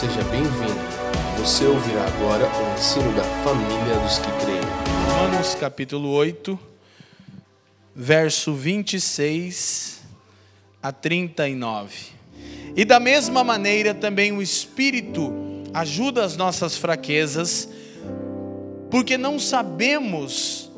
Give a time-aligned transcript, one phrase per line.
[0.00, 0.80] Seja bem-vindo.
[1.36, 4.62] Você ouvirá agora o ensino da família dos que creem.
[5.10, 6.58] Romanos capítulo 8,
[7.94, 10.00] verso 26
[10.82, 12.12] a 39.
[12.74, 15.34] E da mesma maneira também o Espírito
[15.74, 17.68] ajuda as nossas fraquezas,
[18.90, 20.72] porque não sabemos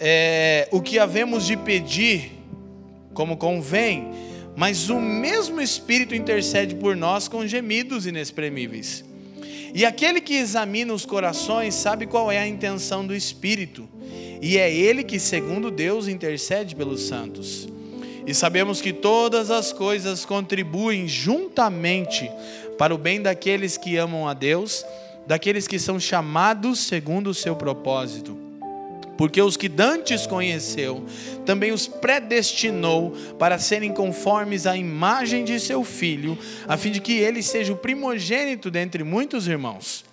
[0.00, 2.32] é, o que havemos de pedir
[3.12, 4.27] como convém,
[4.58, 9.04] mas o mesmo Espírito intercede por nós com gemidos inexprimíveis.
[9.72, 13.88] E aquele que examina os corações sabe qual é a intenção do Espírito,
[14.42, 17.68] e é ele que, segundo Deus, intercede pelos santos.
[18.26, 22.28] E sabemos que todas as coisas contribuem juntamente
[22.76, 24.84] para o bem daqueles que amam a Deus,
[25.24, 28.47] daqueles que são chamados segundo o seu propósito.
[29.18, 31.04] Porque os que dantes conheceu,
[31.44, 37.14] também os predestinou para serem conformes à imagem de seu filho, a fim de que
[37.14, 40.04] ele seja o primogênito dentre muitos irmãos.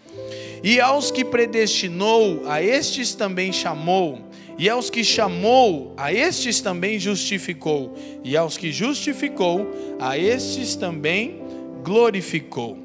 [0.64, 4.22] E aos que predestinou, a estes também chamou.
[4.58, 7.96] E aos que chamou, a estes também justificou.
[8.24, 11.44] E aos que justificou, a estes também
[11.84, 12.76] glorificou.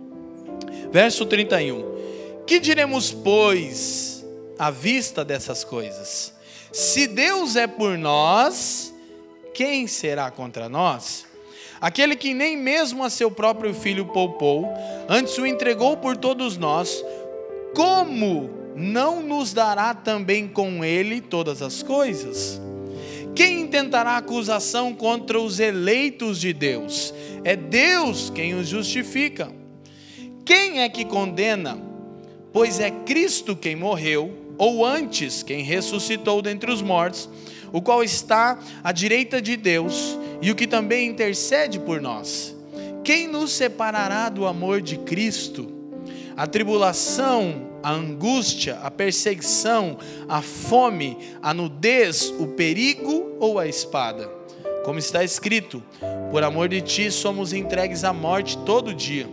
[0.92, 1.82] Verso 31.
[2.46, 4.09] Que diremos, pois?
[4.60, 6.34] À vista dessas coisas.
[6.70, 8.92] Se Deus é por nós,
[9.54, 11.24] quem será contra nós?
[11.80, 14.68] Aquele que nem mesmo a seu próprio filho poupou,
[15.08, 17.02] antes o entregou por todos nós,
[17.74, 22.60] como não nos dará também com ele todas as coisas?
[23.34, 27.14] Quem intentará acusação contra os eleitos de Deus?
[27.44, 29.50] É Deus quem os justifica.
[30.44, 31.78] Quem é que condena?
[32.52, 37.30] Pois é Cristo quem morreu ou antes, quem ressuscitou dentre os mortos,
[37.72, 42.54] o qual está à direita de Deus e o que também intercede por nós.
[43.02, 45.72] Quem nos separará do amor de Cristo?
[46.36, 49.96] A tribulação, a angústia, a perseguição,
[50.28, 54.28] a fome, a nudez, o perigo ou a espada?
[54.84, 55.82] Como está escrito:
[56.30, 59.26] por amor de ti somos entregues à morte todo dia,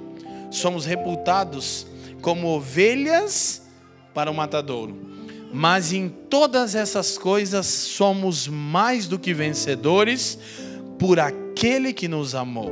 [0.50, 1.86] somos reputados
[2.22, 3.68] como ovelhas
[4.14, 5.17] para o matadouro
[5.58, 10.38] mas em todas essas coisas somos mais do que vencedores
[11.00, 12.72] por aquele que nos amou.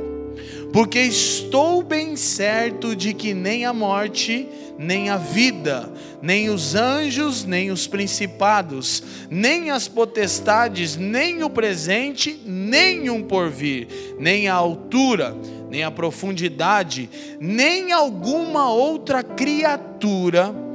[0.72, 4.48] Porque estou bem certo de que nem a morte,
[4.78, 5.92] nem a vida,
[6.22, 13.88] nem os anjos, nem os principados, nem as potestades, nem o presente, nem um porvir,
[14.16, 15.36] nem a altura,
[15.68, 17.10] nem a profundidade,
[17.40, 20.65] nem alguma outra criatura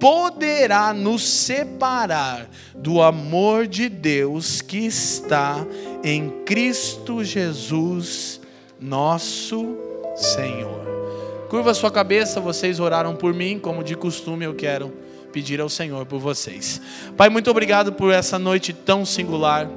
[0.00, 5.64] poderá nos separar do amor de Deus que está
[6.02, 8.40] em Cristo Jesus,
[8.80, 9.76] nosso
[10.16, 10.80] Senhor.
[11.50, 14.90] Curva sua cabeça, vocês oraram por mim, como de costume eu quero
[15.32, 16.80] pedir ao Senhor por vocês.
[17.16, 19.68] Pai, muito obrigado por essa noite tão singular.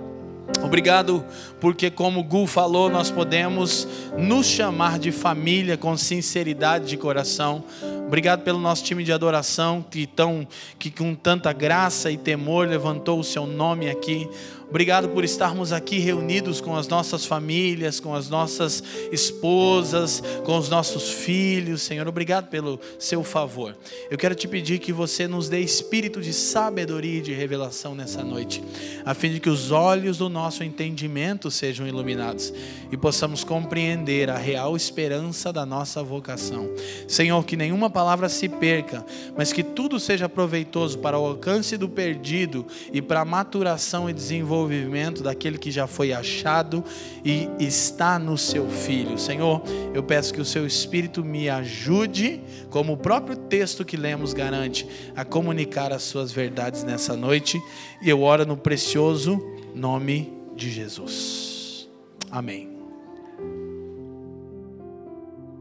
[0.62, 1.23] Obrigado
[1.59, 7.63] porque, como Gu falou, nós podemos nos chamar de família com sinceridade de coração.
[8.08, 10.47] Obrigado pelo nosso time de adoração que, tão,
[10.78, 14.30] que com tanta graça e temor levantou o seu nome aqui.
[14.73, 20.67] Obrigado por estarmos aqui reunidos com as nossas famílias, com as nossas esposas, com os
[20.67, 21.84] nossos filhos.
[21.84, 23.78] Senhor, obrigado pelo seu favor.
[24.09, 28.23] Eu quero te pedir que você nos dê espírito de sabedoria e de revelação nessa
[28.23, 28.63] noite,
[29.06, 32.51] a fim de que os olhos do nosso entendimento sejam iluminados
[32.91, 36.67] e possamos compreender a real esperança da nossa vocação.
[37.07, 39.06] Senhor, que nenhuma palavra se perca,
[39.38, 44.13] mas que tudo seja proveitoso para o alcance do perdido e para a maturação e
[44.13, 46.84] desenvolvimento desenvolvimento daquele que já foi achado
[47.24, 49.18] e está no seu filho.
[49.18, 49.62] Senhor,
[49.94, 54.88] eu peço que o seu Espírito me ajude, como o próprio texto que lemos garante,
[55.16, 57.62] a comunicar as suas verdades nessa noite.
[58.01, 59.41] E eu oro no precioso
[59.74, 61.88] nome de Jesus.
[62.31, 62.72] Amém.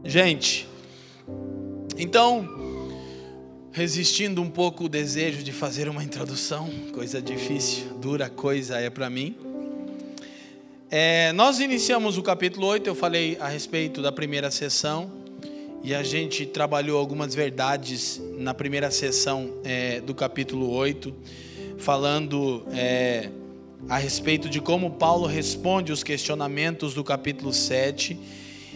[0.03, 0.67] Gente,
[1.97, 2.62] então
[3.73, 9.09] resistindo um pouco o desejo de fazer uma introdução, coisa difícil, dura coisa é para
[9.09, 9.35] mim.
[10.91, 15.11] É, nós iniciamos o capítulo 8, eu falei a respeito da primeira sessão,
[15.81, 21.11] e a gente trabalhou algumas verdades na primeira sessão é, do capítulo 8,
[21.79, 23.31] falando é,
[23.89, 28.19] a respeito de como Paulo responde os questionamentos do capítulo 7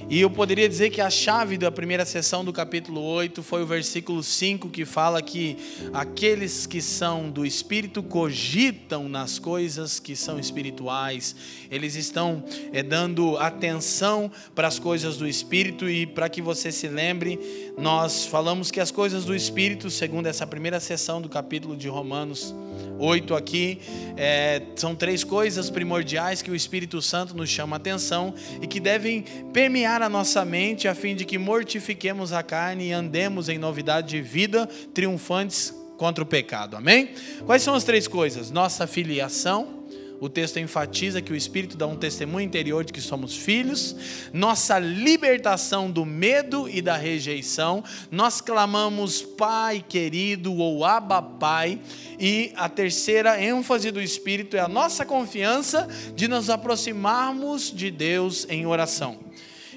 [0.09, 3.65] E eu poderia dizer que a chave da primeira sessão do capítulo 8 foi o
[3.65, 5.57] versículo 5 que fala que
[5.91, 11.35] aqueles que são do espírito cogitam nas coisas que são espirituais.
[11.69, 16.87] Eles estão é, dando atenção para as coisas do espírito e para que você se
[16.87, 17.39] lembre,
[17.77, 22.55] nós falamos que as coisas do espírito, segundo essa primeira sessão do capítulo de Romanos
[22.99, 23.79] 8 aqui,
[24.15, 28.79] é, são três coisas primordiais que o Espírito Santo nos chama a atenção e que
[28.79, 29.23] devem
[29.53, 34.09] permear a nossa mente a fim de que mortifiquemos a carne e andemos em novidade
[34.09, 36.75] de vida, triunfantes contra o pecado.
[36.75, 37.09] Amém?
[37.45, 38.51] Quais são as três coisas?
[38.51, 39.76] Nossa filiação,
[40.19, 43.95] o texto enfatiza que o Espírito dá um testemunho interior de que somos filhos,
[44.33, 51.79] nossa libertação do medo e da rejeição, nós clamamos Pai querido ou Abba Pai,
[52.19, 58.47] e a terceira ênfase do Espírito é a nossa confiança de nos aproximarmos de Deus
[58.49, 59.19] em oração.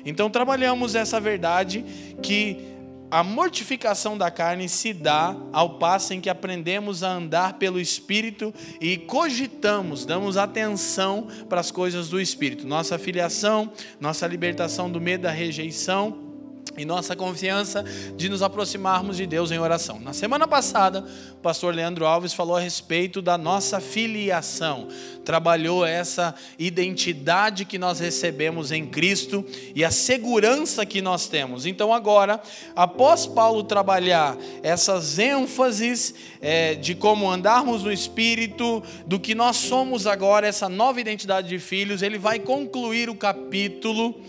[0.05, 1.85] Então trabalhamos essa verdade
[2.23, 2.70] que
[3.11, 8.55] a mortificação da carne se dá ao passo em que aprendemos a andar pelo Espírito
[8.81, 12.67] e cogitamos, damos atenção para as coisas do Espírito.
[12.67, 16.30] Nossa filiação, nossa libertação do medo da rejeição
[16.77, 17.85] e nossa confiança
[18.17, 19.99] de nos aproximarmos de Deus em oração.
[20.01, 24.89] Na semana passada, o pastor Leandro Alves falou a respeito da nossa filiação,
[25.25, 29.45] trabalhou essa identidade que nós recebemos em Cristo
[29.75, 31.67] e a segurança que nós temos.
[31.67, 32.41] Então, agora,
[32.75, 40.07] após Paulo trabalhar essas ênfases é, de como andarmos no Espírito, do que nós somos
[40.07, 44.21] agora, essa nova identidade de filhos, ele vai concluir o capítulo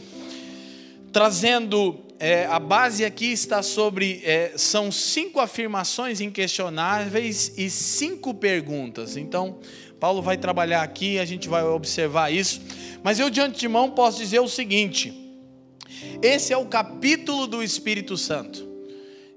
[1.12, 9.18] trazendo é, a base aqui está sobre é, são cinco afirmações inquestionáveis e cinco perguntas.
[9.18, 9.58] Então,
[10.00, 12.62] Paulo vai trabalhar aqui, a gente vai observar isso.
[13.02, 15.12] Mas eu de antemão posso dizer o seguinte:
[16.22, 18.70] esse é o capítulo do Espírito Santo.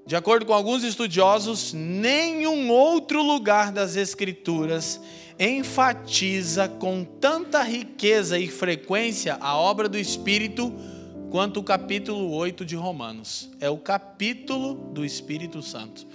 [0.05, 5.01] De acordo com alguns estudiosos, nenhum outro lugar das Escrituras
[5.39, 10.71] enfatiza com tanta riqueza e frequência a obra do Espírito
[11.35, 13.49] quanto o capítulo 8 de Romanos.
[13.59, 16.07] É o capítulo do Espírito Santo.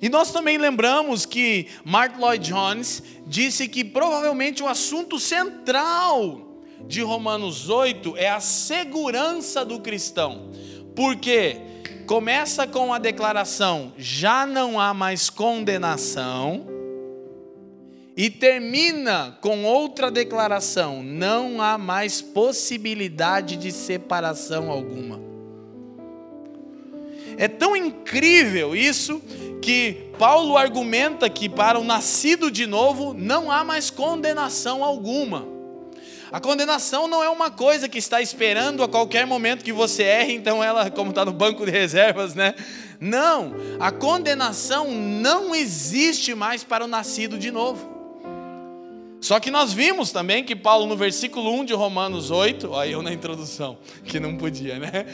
[0.00, 7.02] E nós também lembramos que Mark Lloyd Jones disse que provavelmente o assunto central de
[7.02, 10.50] Romanos 8 é a segurança do cristão.
[10.96, 11.60] Porque
[12.06, 16.73] começa com a declaração: já não há mais condenação
[18.16, 25.20] e termina com outra declaração: não há mais possibilidade de separação alguma.
[27.36, 29.20] É tão incrível isso
[29.60, 35.52] que Paulo argumenta que para o nascido de novo não há mais condenação alguma.
[36.30, 40.34] A condenação não é uma coisa que está esperando a qualquer momento que você erre,
[40.34, 42.54] então ela, como está no banco de reservas, né?
[43.00, 47.93] Não, a condenação não existe mais para o nascido de novo.
[49.24, 53.00] Só que nós vimos também que Paulo, no versículo 1 de Romanos 8, olha eu
[53.00, 55.06] na introdução, que não podia, né?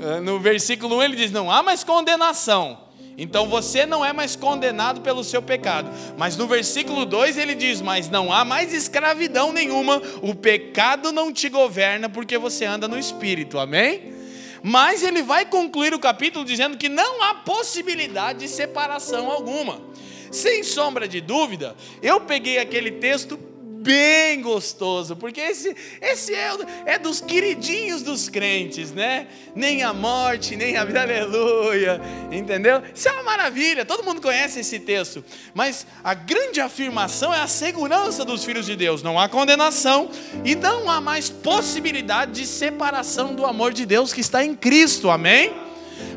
[0.00, 2.78] Eh, no versículo 1 ele diz: Não há mais condenação.
[3.16, 5.90] Então você não é mais condenado pelo seu pecado.
[6.16, 11.32] Mas no versículo 2 ele diz: Mas não há mais escravidão nenhuma, o pecado não
[11.32, 13.58] te governa porque você anda no espírito.
[13.58, 14.14] Amém?
[14.62, 19.87] Mas ele vai concluir o capítulo dizendo que não há possibilidade de separação alguma.
[20.30, 23.38] Sem sombra de dúvida, eu peguei aquele texto
[23.78, 26.50] bem gostoso, porque esse, esse é,
[26.84, 29.28] é dos queridinhos dos crentes, né?
[29.54, 32.82] Nem a morte, nem a vida, aleluia, entendeu?
[32.94, 35.24] Isso é uma maravilha, todo mundo conhece esse texto,
[35.54, 40.10] mas a grande afirmação é a segurança dos filhos de Deus, não há condenação
[40.44, 45.08] e não há mais possibilidade de separação do amor de Deus que está em Cristo,
[45.08, 45.52] amém?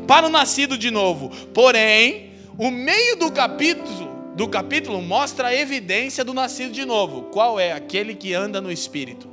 [0.06, 6.24] Para o nascido de novo, porém, o meio do capítulo do capítulo mostra a evidência
[6.24, 7.24] do nascido de novo.
[7.24, 7.72] Qual é?
[7.72, 9.30] Aquele que anda no espírito.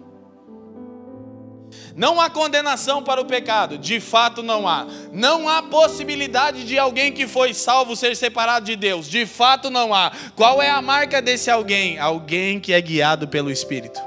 [1.96, 4.88] Não há condenação para o pecado, de fato não há.
[5.12, 9.94] Não há possibilidade de alguém que foi salvo ser separado de Deus, de fato não
[9.94, 10.12] há.
[10.36, 12.00] Qual é a marca desse alguém?
[12.00, 14.00] Alguém que é guiado pelo Espírito.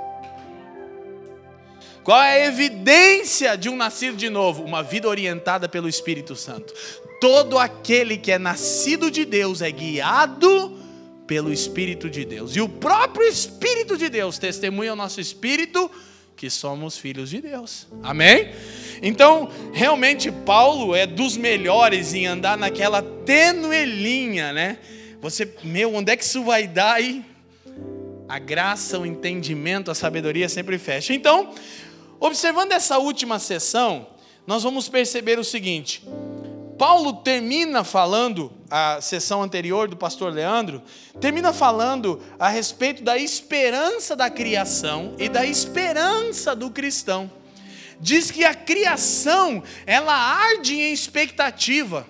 [2.03, 4.65] Qual é a evidência de um nascido de novo?
[4.65, 6.75] Uma vida orientada pelo Espírito Santo.
[7.21, 10.82] Todo aquele que é nascido de Deus é guiado
[11.33, 12.55] pelo Espírito de Deus.
[12.55, 15.91] E o próprio Espírito de Deus testemunha ao nosso espírito
[16.37, 17.87] que somos filhos de Deus.
[18.03, 18.51] Amém?
[19.01, 24.77] Então, realmente, Paulo é dos melhores em andar naquela tênue linha, né?
[25.23, 27.25] Você, meu, onde é que isso vai dar aí?
[28.29, 31.15] A graça, o entendimento, a sabedoria sempre fecha.
[31.15, 31.55] Então,
[32.21, 34.07] observando essa última sessão,
[34.47, 36.07] nós vamos perceber o seguinte:
[36.77, 40.81] Paulo termina falando, a sessão anterior do pastor Leandro,
[41.21, 47.31] termina falando a respeito da esperança da criação e da esperança do cristão.
[48.01, 52.07] Diz que a criação, ela arde em expectativa.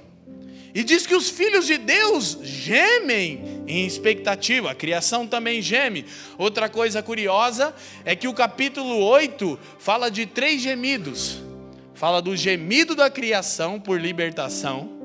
[0.73, 6.07] E diz que os filhos de Deus gemem em expectativa, a criação também geme.
[6.39, 11.43] Outra coisa curiosa é que o capítulo 8 fala de três gemidos
[12.03, 15.02] fala do gemido da criação por libertação,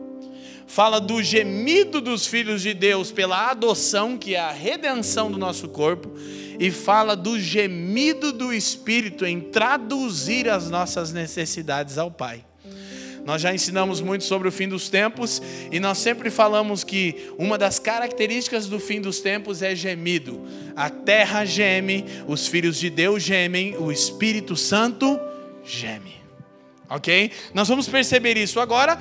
[0.67, 5.69] fala do gemido dos filhos de Deus pela adoção, que é a redenção do nosso
[5.69, 6.11] corpo,
[6.59, 12.43] e fala do gemido do Espírito em traduzir as nossas necessidades ao Pai.
[13.25, 17.57] Nós já ensinamos muito sobre o fim dos tempos e nós sempre falamos que uma
[17.57, 20.45] das características do fim dos tempos é gemido.
[20.75, 25.19] A terra geme, os filhos de Deus gemem, o Espírito Santo
[25.65, 26.17] geme
[26.89, 27.31] ok?
[27.53, 28.97] Nós vamos perceber isso agora.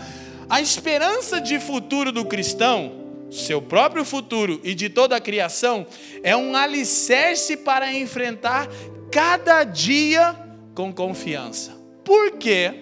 [0.49, 2.93] A esperança de futuro do cristão,
[3.31, 5.87] seu próprio futuro e de toda a criação,
[6.23, 8.69] é um alicerce para enfrentar
[9.11, 10.37] cada dia
[10.75, 11.77] com confiança.
[12.05, 12.73] Por quê?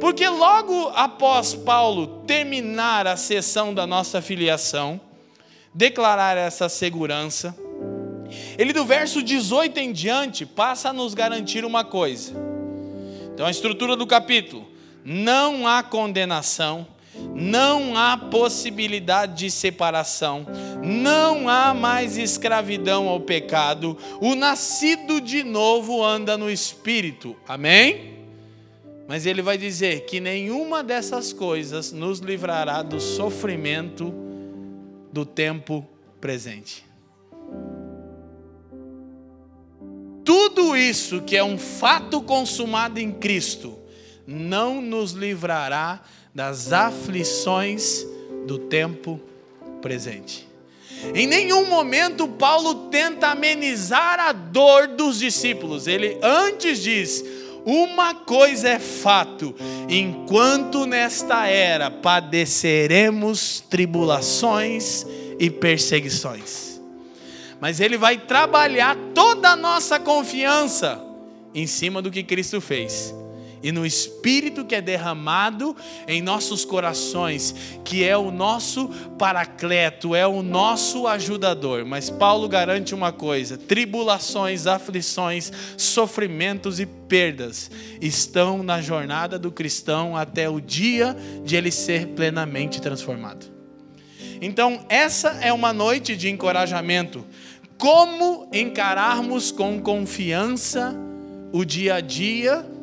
[0.00, 5.00] Porque logo após Paulo terminar a sessão da nossa filiação,
[5.72, 7.56] declarar essa segurança,
[8.58, 12.54] ele do verso 18 em diante passa a nos garantir uma coisa
[13.34, 14.64] então, a estrutura do capítulo:
[15.04, 16.86] não há condenação,
[17.34, 20.46] não há possibilidade de separação,
[20.82, 27.36] não há mais escravidão ao pecado, o nascido de novo anda no espírito.
[27.46, 28.14] Amém?
[29.06, 34.12] Mas ele vai dizer que nenhuma dessas coisas nos livrará do sofrimento
[35.12, 35.86] do tempo
[36.20, 36.84] presente.
[40.24, 43.78] tudo isso que é um fato consumado em Cristo
[44.26, 46.00] não nos livrará
[46.34, 48.06] das aflições
[48.46, 49.20] do tempo
[49.80, 50.48] presente.
[51.14, 55.86] Em nenhum momento Paulo tenta amenizar a dor dos discípulos.
[55.86, 57.24] Ele antes diz:
[57.64, 59.54] uma coisa é fato:
[59.88, 65.06] enquanto nesta era padeceremos tribulações
[65.38, 66.74] e perseguições
[67.64, 71.02] mas Ele vai trabalhar toda a nossa confiança
[71.54, 73.14] em cima do que Cristo fez.
[73.64, 75.74] E no Espírito que é derramado
[76.06, 81.82] em nossos corações, que é o nosso paracleto, é o nosso ajudador.
[81.86, 87.70] Mas Paulo garante uma coisa: tribulações, aflições, sofrimentos e perdas
[88.02, 93.46] estão na jornada do cristão até o dia de ele ser plenamente transformado.
[94.42, 97.24] Então, essa é uma noite de encorajamento
[97.78, 100.94] como encararmos com confiança
[101.50, 102.73] o dia a dia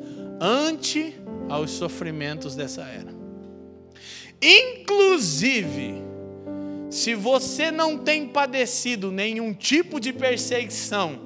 [0.41, 1.15] ante
[1.47, 3.13] aos sofrimentos dessa era.
[4.41, 6.01] Inclusive,
[6.89, 11.19] se você não tem padecido nenhum tipo de perseguição,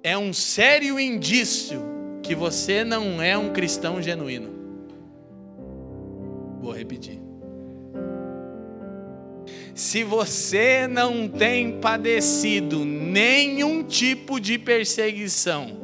[0.00, 1.82] é um sério indício
[2.22, 4.50] que você não é um cristão genuíno.
[6.60, 7.20] Vou repetir.
[9.74, 15.83] Se você não tem padecido nenhum tipo de perseguição,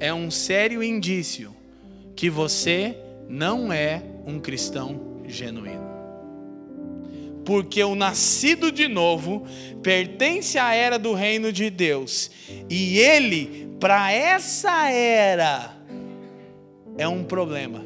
[0.00, 1.54] é um sério indício
[2.14, 2.96] que você
[3.28, 5.88] não é um cristão genuíno.
[7.44, 9.46] Porque o nascido de novo
[9.82, 12.30] pertence à era do reino de Deus,
[12.68, 15.76] e ele, para essa era,
[16.96, 17.84] é um problema.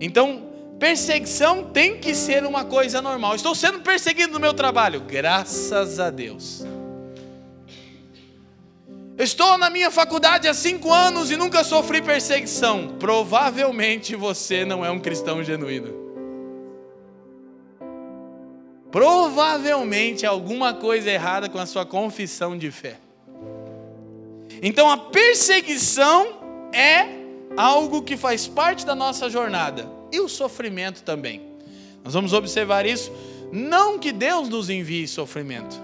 [0.00, 0.52] Então,
[0.82, 3.36] Perseguição tem que ser uma coisa normal.
[3.36, 6.66] Estou sendo perseguido no meu trabalho, graças a Deus.
[9.22, 12.96] Estou na minha faculdade há cinco anos e nunca sofri perseguição.
[12.98, 15.94] Provavelmente você não é um cristão genuíno.
[18.90, 22.98] Provavelmente alguma coisa errada com a sua confissão de fé.
[24.60, 26.40] Então a perseguição
[26.72, 27.06] é
[27.56, 31.40] algo que faz parte da nossa jornada e o sofrimento também.
[32.02, 33.12] Nós vamos observar isso.
[33.52, 35.80] Não que Deus nos envie sofrimento,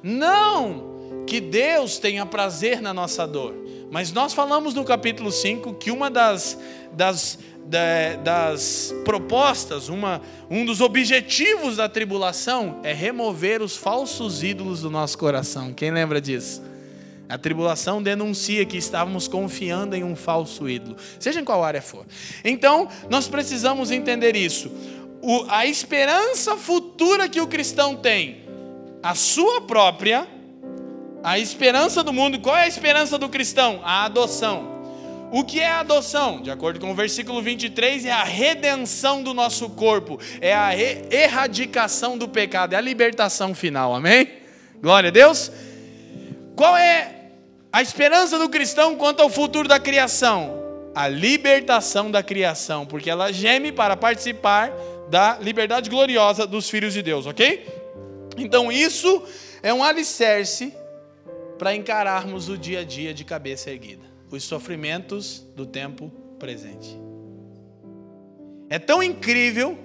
[0.00, 3.54] não que Deus tenha prazer na nossa dor,
[3.90, 6.58] mas nós falamos no capítulo 5 que uma das,
[6.92, 7.38] das,
[8.22, 15.16] das propostas, uma, um dos objetivos da tribulação é remover os falsos ídolos do nosso
[15.18, 15.72] coração.
[15.72, 16.62] Quem lembra disso?
[17.28, 22.06] A tribulação denuncia que estávamos confiando em um falso ídolo, seja em qual área for.
[22.42, 24.70] Então, nós precisamos entender isso.
[25.20, 28.44] O, a esperança futura que o cristão tem,
[29.02, 30.26] a sua própria,
[31.28, 32.40] a esperança do mundo.
[32.40, 33.82] Qual é a esperança do cristão?
[33.84, 34.78] A adoção.
[35.30, 36.40] O que é a adoção?
[36.40, 42.16] De acordo com o versículo 23, é a redenção do nosso corpo, é a erradicação
[42.16, 44.26] do pecado, é a libertação final, amém?
[44.80, 45.52] Glória a Deus.
[46.56, 47.14] Qual é
[47.70, 50.58] a esperança do cristão quanto ao futuro da criação?
[50.94, 54.72] A libertação da criação, porque ela geme para participar
[55.10, 57.66] da liberdade gloriosa dos filhos de Deus, ok?
[58.38, 59.22] Então isso
[59.62, 60.72] é um alicerce
[61.58, 66.96] para encararmos o dia a dia de cabeça erguida, os sofrimentos do tempo presente.
[68.70, 69.78] É tão incrível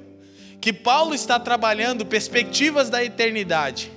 [0.60, 3.92] que Paulo está trabalhando perspectivas da eternidade.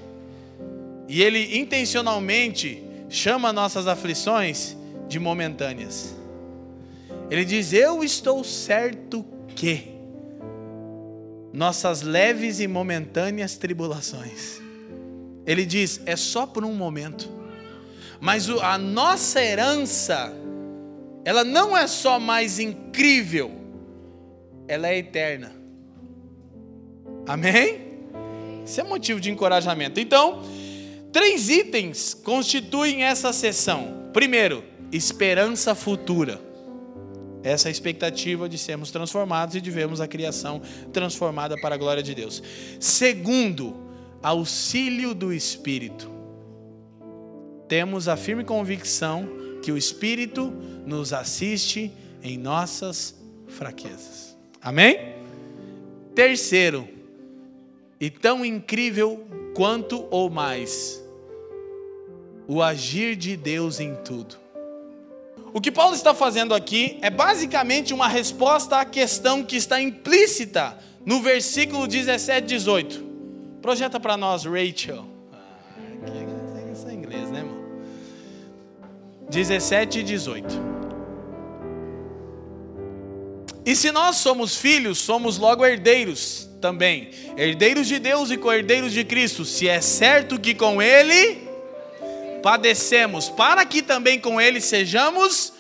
[1.08, 4.76] E ele intencionalmente chama nossas aflições
[5.08, 6.16] de momentâneas.
[7.30, 9.94] Ele diz: Eu estou certo que
[11.52, 14.60] nossas leves e momentâneas tribulações.
[15.46, 17.30] Ele diz: É só por um momento.
[18.26, 20.32] Mas a nossa herança,
[21.24, 23.52] ela não é só mais incrível,
[24.66, 25.52] ela é eterna.
[27.24, 27.82] Amém?
[28.64, 30.00] Isso é motivo de encorajamento.
[30.00, 30.42] Então,
[31.12, 34.10] três itens constituem essa sessão.
[34.12, 36.40] Primeiro, esperança futura.
[37.44, 40.60] Essa é expectativa de sermos transformados e de vermos a criação
[40.92, 42.42] transformada para a glória de Deus.
[42.80, 43.76] Segundo,
[44.20, 46.15] auxílio do Espírito
[47.68, 49.28] temos a firme convicção
[49.62, 50.52] que o Espírito
[50.84, 51.90] nos assiste
[52.22, 53.14] em nossas
[53.48, 54.36] fraquezas.
[54.60, 55.14] Amém?
[56.14, 56.88] Terceiro,
[58.00, 61.02] e tão incrível quanto ou mais,
[62.46, 64.36] o agir de Deus em tudo.
[65.52, 70.78] O que Paulo está fazendo aqui é basicamente uma resposta à questão que está implícita
[71.04, 73.04] no versículo 17 e 18.
[73.62, 75.15] Projeta para nós, Rachel.
[79.28, 80.76] 17 e 18.
[83.64, 89.04] E se nós somos filhos, somos logo herdeiros também, herdeiros de Deus e co-herdeiros de
[89.04, 91.46] Cristo, se é certo que com Ele
[92.42, 95.52] padecemos, para que também com Ele sejamos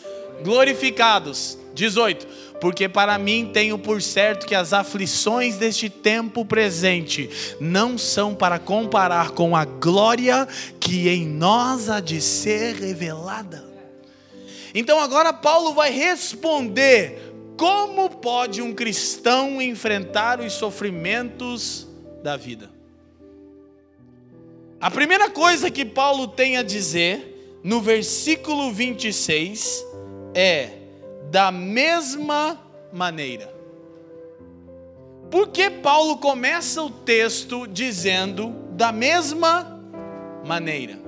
[0.42, 1.58] glorificados.
[1.74, 2.26] 18.
[2.60, 7.28] Porque para mim tenho por certo que as aflições deste tempo presente
[7.60, 10.48] não são para comparar com a glória
[10.80, 13.64] que em nós há de ser revelada.
[14.74, 21.86] Então agora Paulo vai responder como pode um cristão enfrentar os sofrimentos
[22.22, 22.70] da vida.
[24.80, 29.84] A primeira coisa que Paulo tem a dizer no versículo 26
[30.34, 30.75] é:
[31.30, 32.60] da mesma
[32.92, 33.54] maneira.
[35.30, 39.80] Por que Paulo começa o texto dizendo da mesma
[40.44, 40.98] maneira?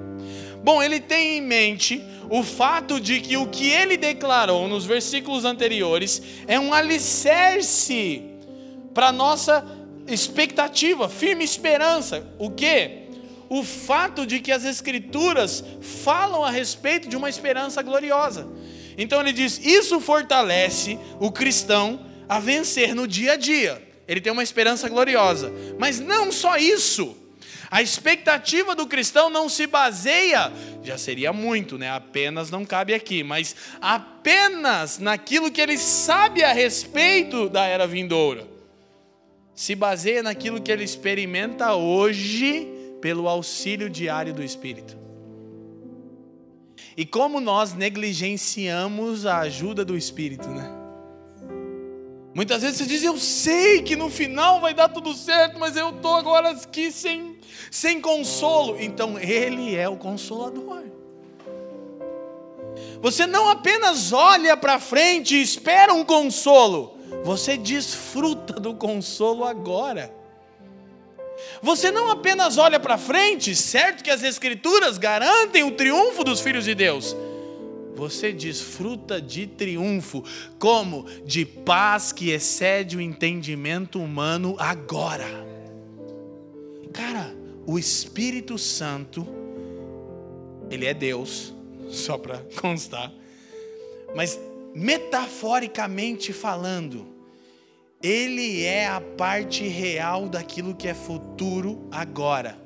[0.62, 5.44] Bom, ele tem em mente o fato de que o que ele declarou nos versículos
[5.44, 8.22] anteriores é um alicerce
[8.92, 9.64] para nossa
[10.06, 12.26] expectativa, firme esperança.
[12.38, 13.08] O que?
[13.48, 18.46] O fato de que as Escrituras falam a respeito de uma esperança gloriosa.
[18.98, 23.80] Então ele diz: isso fortalece o cristão a vencer no dia a dia.
[24.08, 25.52] Ele tem uma esperança gloriosa.
[25.78, 27.16] Mas não só isso.
[27.70, 30.50] A expectativa do cristão não se baseia,
[30.82, 31.90] já seria muito, né?
[31.90, 38.48] Apenas não cabe aqui, mas apenas naquilo que ele sabe a respeito da era vindoura.
[39.54, 42.66] Se baseia naquilo que ele experimenta hoje
[43.02, 44.96] pelo auxílio diário do Espírito.
[46.98, 50.68] E como nós negligenciamos a ajuda do Espírito, né?
[52.34, 55.90] Muitas vezes você diz, eu sei que no final vai dar tudo certo, mas eu
[55.90, 57.38] estou agora aqui sem,
[57.70, 58.76] sem consolo.
[58.80, 60.82] Então Ele é o consolador.
[63.00, 70.17] Você não apenas olha para frente e espera um consolo, você desfruta do consolo agora.
[71.62, 76.64] Você não apenas olha para frente, certo que as Escrituras garantem o triunfo dos filhos
[76.64, 77.16] de Deus,
[77.94, 80.22] você desfruta de triunfo,
[80.58, 85.26] como de paz que excede o entendimento humano agora.
[86.92, 87.34] Cara,
[87.66, 89.26] o Espírito Santo,
[90.70, 91.52] ele é Deus,
[91.90, 93.12] só para constar,
[94.14, 94.38] mas
[94.74, 97.17] metaforicamente falando,
[98.02, 102.58] ele é a parte real daquilo que é futuro agora.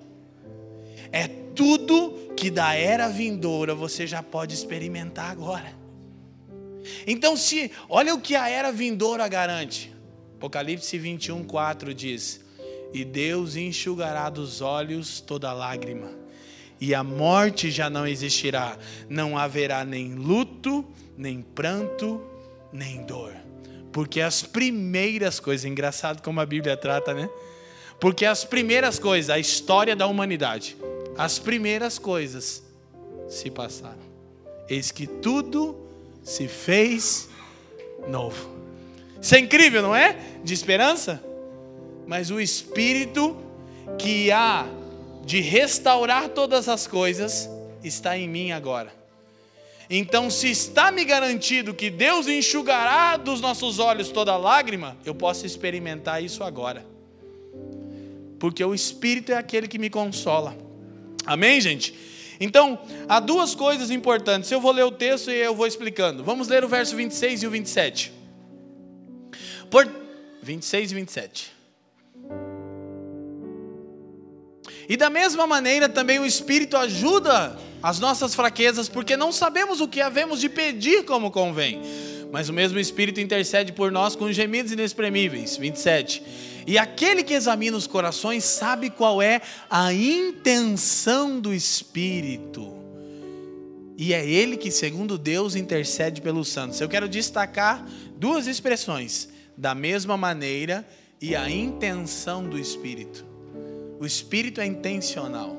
[1.10, 5.72] É tudo que da era vindoura você já pode experimentar agora.
[7.06, 9.92] Então, se olha o que a era vindoura garante.
[10.36, 12.40] Apocalipse 21, 4 diz:
[12.92, 16.10] E Deus enxugará dos olhos toda lágrima,
[16.80, 18.76] e a morte já não existirá.
[19.08, 20.84] Não haverá nem luto,
[21.16, 22.20] nem pranto,
[22.72, 23.51] nem dor.
[23.92, 27.28] Porque as primeiras coisas, engraçado como a Bíblia trata, né?
[28.00, 30.76] Porque as primeiras coisas, a história da humanidade,
[31.16, 32.62] as primeiras coisas
[33.28, 34.02] se passaram.
[34.68, 35.76] Eis que tudo
[36.22, 37.28] se fez
[38.08, 38.50] novo.
[39.20, 40.16] Isso é incrível, não é?
[40.42, 41.22] De esperança.
[42.06, 43.36] Mas o Espírito
[43.98, 44.66] que há
[45.24, 47.48] de restaurar todas as coisas
[47.84, 49.01] está em mim agora.
[49.94, 55.44] Então, se está me garantido que Deus enxugará dos nossos olhos toda lágrima, eu posso
[55.44, 56.86] experimentar isso agora.
[58.38, 60.56] Porque o Espírito é aquele que me consola.
[61.26, 61.94] Amém, gente?
[62.40, 64.50] Então, há duas coisas importantes.
[64.50, 66.24] Eu vou ler o texto e eu vou explicando.
[66.24, 68.14] Vamos ler o verso 26 e o 27.
[69.70, 69.86] Por
[70.42, 71.52] 26 e 27.
[74.88, 79.88] E da mesma maneira também o Espírito ajuda as nossas fraquezas, porque não sabemos o
[79.88, 81.80] que havemos de pedir como convém.
[82.30, 85.56] Mas o mesmo Espírito intercede por nós com gemidos inexprimíveis.
[85.56, 86.22] 27.
[86.66, 92.72] E aquele que examina os corações sabe qual é a intenção do Espírito.
[93.98, 96.80] E é ele que, segundo Deus, intercede pelos santos.
[96.80, 100.86] Eu quero destacar duas expressões: da mesma maneira
[101.20, 103.24] e a intenção do Espírito.
[104.00, 105.56] O Espírito é intencional,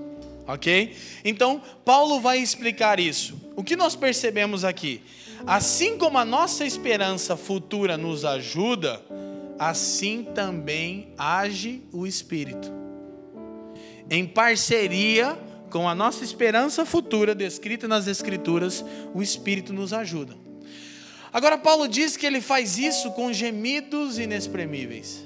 [0.47, 0.95] ok?
[1.23, 3.39] Então, Paulo vai explicar isso.
[3.55, 5.01] O que nós percebemos aqui?
[5.45, 9.01] Assim como a nossa esperança futura nos ajuda,
[9.59, 12.71] assim também age o Espírito.
[14.09, 15.37] Em parceria
[15.69, 20.37] com a nossa esperança futura descrita nas Escrituras, o Espírito nos ajuda.
[21.31, 25.25] Agora, Paulo diz que ele faz isso com gemidos inexprimíveis.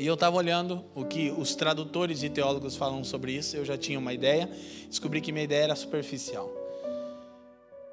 [0.00, 3.76] E eu estava olhando o que os tradutores e teólogos falam sobre isso, eu já
[3.76, 4.50] tinha uma ideia,
[4.88, 6.50] descobri que minha ideia era superficial.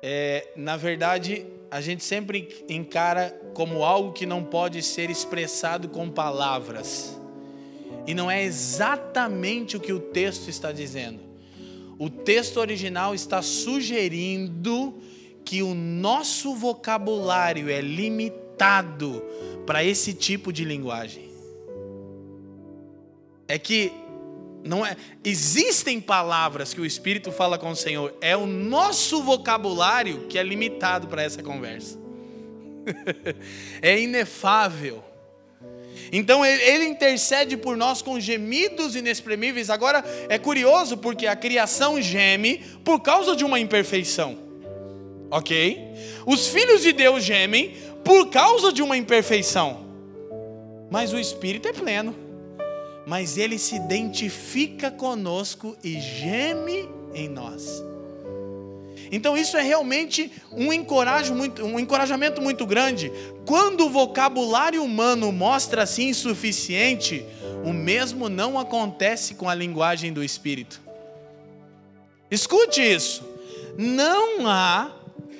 [0.01, 6.09] É, na verdade, a gente sempre encara como algo que não pode ser expressado com
[6.09, 7.19] palavras.
[8.07, 11.19] E não é exatamente o que o texto está dizendo.
[11.99, 14.95] O texto original está sugerindo
[15.43, 19.21] que o nosso vocabulário é limitado
[19.65, 21.26] para esse tipo de linguagem.
[23.47, 23.91] É que
[24.63, 30.27] não é, existem palavras que o Espírito fala com o Senhor, é o nosso vocabulário
[30.27, 31.97] que é limitado para essa conversa.
[33.81, 35.03] é inefável.
[36.11, 39.69] Então ele intercede por nós com gemidos inexprimíveis.
[39.69, 44.37] Agora é curioso porque a criação geme por causa de uma imperfeição.
[45.29, 45.81] Ok?
[46.25, 49.85] Os filhos de Deus gemem por causa de uma imperfeição.
[50.89, 52.26] Mas o Espírito é pleno
[53.07, 57.81] mas ele se identifica conosco e geme em nós.
[59.09, 60.65] Então isso é realmente um,
[61.33, 63.09] muito, um encorajamento muito grande.
[63.45, 67.25] Quando o vocabulário humano mostra se insuficiente,
[67.63, 70.81] o mesmo não acontece com a linguagem do Espírito.
[72.29, 73.25] Escute isso.
[73.77, 74.91] Não há,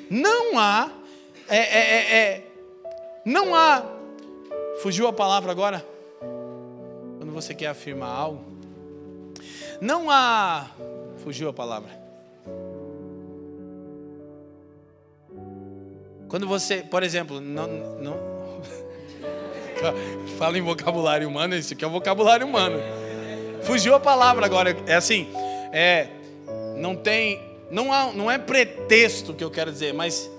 [0.09, 0.89] não há,
[1.49, 2.43] é, é, é, é
[3.25, 3.83] não há,
[4.81, 5.96] fugiu a palavra agora?
[7.41, 8.43] Você quer afirmar algo,
[9.79, 10.67] não há.
[11.23, 11.91] Fugiu a palavra.
[16.27, 17.67] Quando você, por exemplo, não,
[18.01, 18.17] não
[20.37, 22.79] fala em vocabulário humano, isso aqui é o vocabulário humano.
[23.61, 24.75] Fugiu a palavra agora.
[24.87, 25.27] É assim,
[25.71, 26.07] é,
[26.77, 30.29] não tem, não, há, não é pretexto que eu quero dizer, mas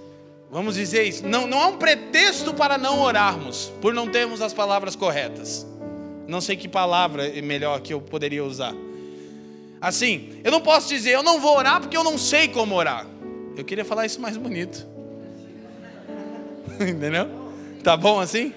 [0.51, 1.27] vamos dizer isso.
[1.27, 5.68] Não, não há um pretexto para não orarmos, por não termos as palavras corretas.
[6.29, 8.75] Não sei que palavra melhor que eu poderia usar.
[9.81, 13.07] Assim, eu não posso dizer, eu não vou orar porque eu não sei como orar.
[13.57, 14.87] Eu queria falar isso mais bonito.
[16.79, 17.31] Entendeu?
[17.83, 18.53] Tá bom assim?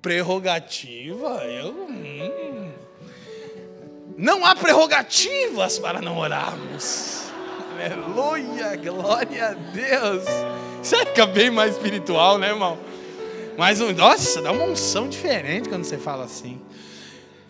[0.00, 1.44] Prerrogativa?
[1.44, 1.86] Eu.
[1.90, 2.72] Hum.
[4.16, 7.24] Não há prerrogativas para não orarmos.
[7.74, 10.24] Aleluia, glória a Deus.
[10.82, 12.78] Isso fica bem mais espiritual, né, irmão?
[13.58, 16.60] Mas, nossa, dá uma unção diferente quando você fala assim.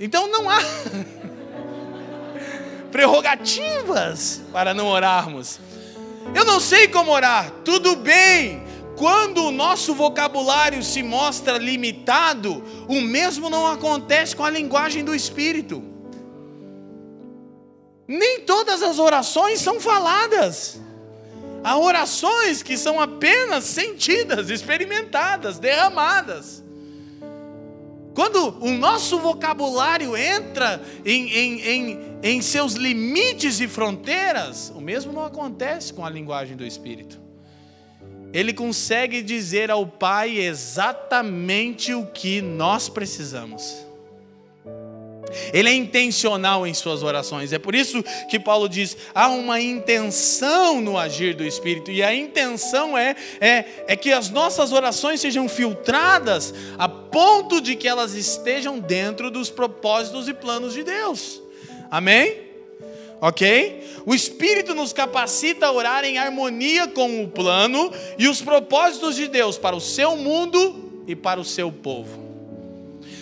[0.00, 0.58] Então não há
[2.90, 5.60] prerrogativas para não orarmos.
[6.34, 8.62] Eu não sei como orar, tudo bem.
[8.96, 15.14] Quando o nosso vocabulário se mostra limitado, o mesmo não acontece com a linguagem do
[15.14, 15.84] Espírito.
[18.08, 20.80] Nem todas as orações são faladas.
[21.62, 26.62] Há orações que são apenas sentidas, experimentadas, derramadas.
[28.14, 35.12] quando o nosso vocabulário entra em, em, em, em seus limites e fronteiras, o mesmo
[35.12, 37.20] não acontece com a linguagem do Espírito.
[38.32, 43.87] Ele consegue dizer ao Pai exatamente o que nós precisamos.
[45.52, 47.52] Ele é intencional em suas orações.
[47.52, 52.14] É por isso que Paulo diz: há uma intenção no agir do Espírito, e a
[52.14, 58.14] intenção é, é, é que as nossas orações sejam filtradas a ponto de que elas
[58.14, 61.42] estejam dentro dos propósitos e planos de Deus.
[61.90, 62.48] Amém?
[63.20, 64.02] Ok?
[64.06, 69.26] O Espírito nos capacita a orar em harmonia com o plano e os propósitos de
[69.26, 72.27] Deus para o seu mundo e para o seu povo.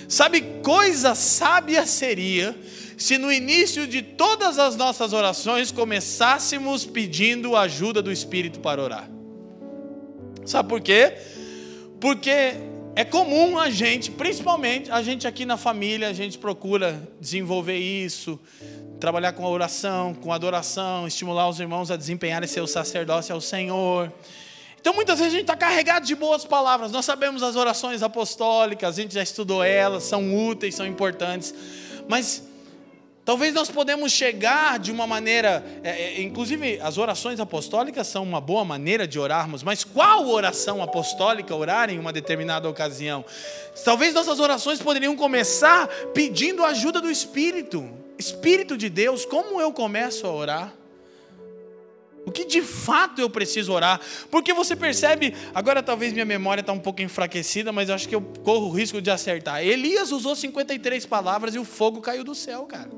[0.08, 2.54] Sabe, coisa sábia seria
[2.96, 8.82] se no início de todas as nossas orações começássemos pedindo a ajuda do Espírito para
[8.82, 9.10] orar.
[10.46, 11.14] Sabe por quê?
[12.00, 12.54] Porque
[12.94, 18.40] é comum a gente, principalmente a gente aqui na família, a gente procura desenvolver isso,
[18.98, 23.40] trabalhar com a oração, com a adoração, estimular os irmãos a desempenharem seu sacerdócio ao
[23.40, 24.10] Senhor.
[24.86, 26.92] Então muitas vezes a gente está carregado de boas palavras.
[26.92, 31.52] Nós sabemos as orações apostólicas, a gente já estudou elas, são úteis, são importantes.
[32.06, 32.44] Mas
[33.24, 38.40] talvez nós podemos chegar de uma maneira, é, é, inclusive as orações apostólicas são uma
[38.40, 39.64] boa maneira de orarmos.
[39.64, 43.24] Mas qual oração apostólica orar em uma determinada ocasião?
[43.84, 47.90] Talvez nossas orações poderiam começar pedindo a ajuda do Espírito.
[48.16, 50.85] Espírito de Deus, como eu começo a orar?
[52.26, 54.00] O que de fato eu preciso orar?
[54.32, 58.16] Porque você percebe, agora talvez minha memória está um pouco enfraquecida, mas eu acho que
[58.16, 59.62] eu corro o risco de acertar.
[59.62, 62.90] Elias usou 53 palavras e o fogo caiu do céu, cara.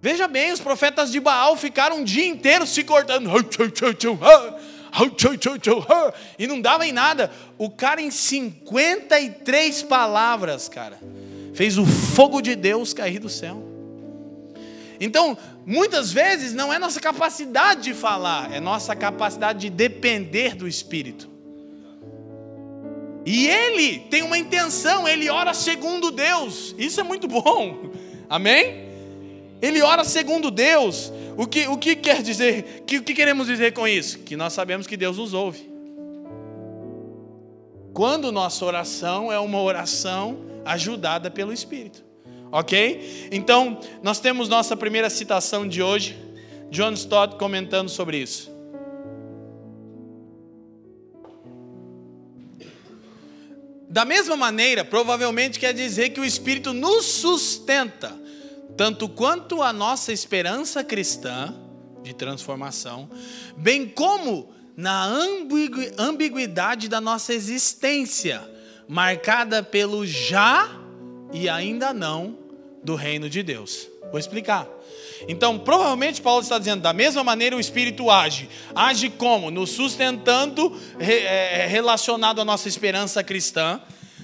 [0.00, 3.30] Veja bem, os profetas de Baal ficaram um dia inteiro se cortando.
[6.38, 7.30] E não dava em nada.
[7.58, 10.98] O cara, em 53 palavras, cara,
[11.52, 13.62] fez o fogo de Deus cair do céu.
[14.98, 15.36] Então,
[15.70, 21.30] muitas vezes não é nossa capacidade de falar, é nossa capacidade de depender do Espírito.
[23.24, 26.74] E ele tem uma intenção, ele ora segundo Deus.
[26.76, 27.92] Isso é muito bom.
[28.28, 28.88] Amém?
[29.62, 31.12] Ele ora segundo Deus.
[31.36, 32.82] O que, o que quer dizer?
[32.86, 34.18] Que, o que queremos dizer com isso?
[34.20, 35.70] Que nós sabemos que Deus nos ouve.
[37.92, 42.09] Quando nossa oração é uma oração ajudada pelo Espírito.
[42.52, 43.28] Ok?
[43.30, 46.18] Então, nós temos nossa primeira citação de hoje,
[46.70, 48.50] John Stott comentando sobre isso.
[53.88, 58.16] Da mesma maneira, provavelmente quer dizer que o Espírito nos sustenta,
[58.76, 61.52] tanto quanto a nossa esperança cristã
[62.02, 63.10] de transformação,
[63.56, 65.06] bem como na
[65.98, 68.40] ambiguidade da nossa existência,
[68.88, 70.79] marcada pelo já
[71.32, 72.36] e ainda não
[72.82, 73.88] do reino de Deus.
[74.10, 74.66] Vou explicar.
[75.28, 78.48] Então, provavelmente Paulo está dizendo, da mesma maneira o Espírito age.
[78.74, 79.50] Age como?
[79.50, 83.80] Nos sustentando, é, relacionado à nossa esperança cristã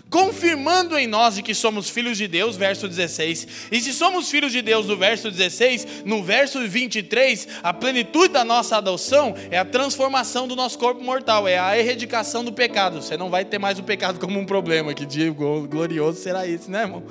[0.08, 3.68] confirmando em nós de que somos filhos de Deus, verso 16.
[3.72, 8.44] E se somos filhos de Deus, no verso 16, no verso 23, a plenitude da
[8.44, 13.02] nossa adoção é a transformação do nosso corpo mortal, é a erradicação do pecado.
[13.02, 16.70] Você não vai ter mais o pecado como um problema, que dia glorioso será isso,
[16.70, 17.02] né, irmão?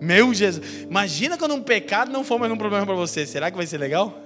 [0.00, 3.56] Meu Jesus, imagina quando um pecado não for mais um problema para você, será que
[3.56, 4.22] vai ser legal?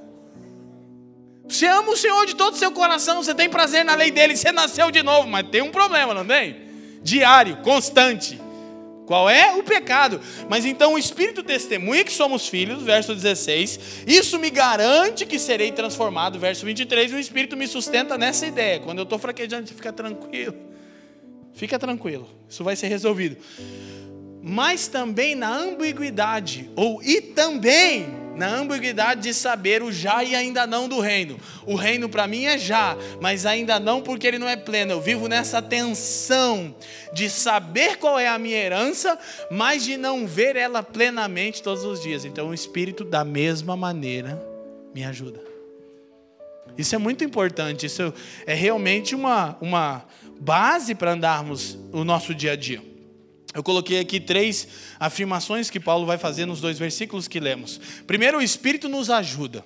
[1.48, 4.36] Você ama o Senhor de todo o seu coração, você tem prazer na lei dele,
[4.36, 6.69] você nasceu de novo, mas tem um problema, não tem?
[7.02, 8.40] Diário, constante.
[9.06, 10.20] Qual é o pecado?
[10.48, 14.04] Mas então o Espírito testemunha que somos filhos, verso 16.
[14.06, 17.10] Isso me garante que serei transformado, verso 23.
[17.10, 18.78] E o Espírito me sustenta nessa ideia.
[18.78, 20.54] Quando eu estou fraquejando, fica tranquilo.
[21.52, 23.36] Fica tranquilo, isso vai ser resolvido.
[24.42, 30.66] Mas também na ambiguidade, ou e também na ambiguidade de saber o já e ainda
[30.66, 31.38] não do reino.
[31.66, 34.92] O reino para mim é já, mas ainda não porque ele não é pleno.
[34.92, 36.74] Eu vivo nessa tensão
[37.12, 39.18] de saber qual é a minha herança,
[39.50, 42.24] mas de não ver ela plenamente todos os dias.
[42.24, 44.42] Então o Espírito, da mesma maneira,
[44.94, 45.42] me ajuda.
[46.78, 48.14] Isso é muito importante, isso
[48.46, 50.06] é realmente uma, uma
[50.40, 52.89] base para andarmos o nosso dia a dia.
[53.52, 57.80] Eu coloquei aqui três afirmações que Paulo vai fazer nos dois versículos que lemos.
[58.06, 59.64] Primeiro, o Espírito nos ajuda,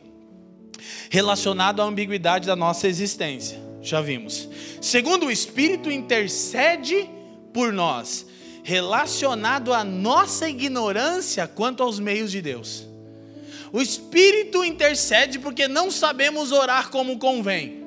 [1.11, 3.61] relacionado à ambiguidade da nossa existência.
[3.83, 4.49] Já vimos.
[4.81, 7.09] Segundo, o Espírito intercede
[7.53, 8.27] por nós,
[8.63, 12.87] relacionado à nossa ignorância quanto aos meios de Deus.
[13.71, 17.85] O Espírito intercede porque não sabemos orar como convém.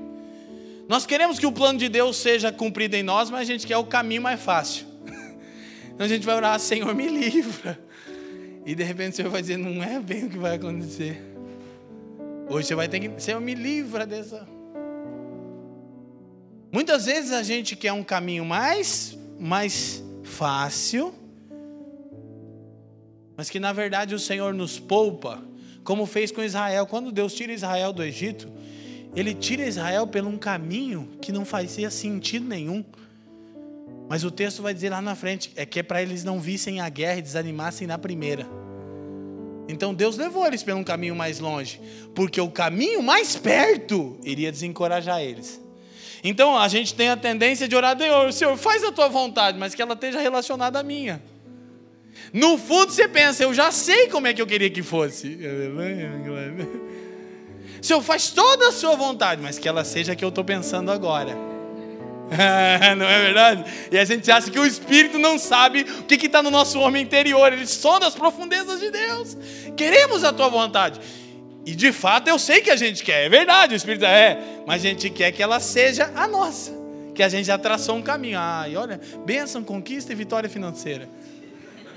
[0.88, 3.78] Nós queremos que o plano de Deus seja cumprido em nós, mas a gente quer
[3.78, 4.87] o caminho mais fácil.
[5.98, 7.80] Então a gente vai orar, Senhor, me livra.
[8.64, 11.20] E de repente o Senhor vai dizer, não é bem o que vai acontecer.
[12.48, 14.48] Hoje você vai ter que, Senhor, me livra dessa.
[16.72, 21.16] Muitas vezes a gente quer um caminho mais, mais fácil,
[23.36, 25.44] mas que na verdade o Senhor nos poupa,
[25.84, 26.86] como fez com Israel.
[26.86, 28.48] Quando Deus tira Israel do Egito,
[29.16, 32.86] Ele tira Israel por um caminho que não fazia sentido nenhum.
[34.10, 36.80] Mas o texto vai dizer lá na frente, é que é para eles não vissem
[36.80, 38.48] a guerra e desanimassem na primeira.
[39.68, 41.82] Então Deus levou eles para um caminho mais longe,
[42.16, 45.62] porque o caminho mais perto iria desencorajar eles.
[46.24, 49.76] Então a gente tem a tendência de orar, Deus, Senhor, faz a tua vontade, mas
[49.76, 51.22] que ela esteja relacionada à minha.
[52.34, 55.38] No fundo você pensa, eu já sei como é que eu queria que fosse.
[57.82, 60.92] Senhor, faz toda a sua vontade, mas que ela seja a que eu estou pensando
[60.92, 61.57] agora.
[62.98, 63.64] não é verdade?
[63.92, 67.04] E a gente acha que o Espírito não sabe o que está no nosso homem
[67.04, 69.38] interior, ele sonda as profundezas de Deus.
[69.76, 71.00] Queremos a tua vontade.
[71.66, 74.86] E de fato eu sei que a gente quer, é verdade, o Espírito é, mas
[74.86, 76.72] a gente quer que ela seja a nossa,
[77.14, 78.38] que a gente já traçou um caminho.
[78.40, 81.10] Ai, olha, bênção, conquista e vitória financeira.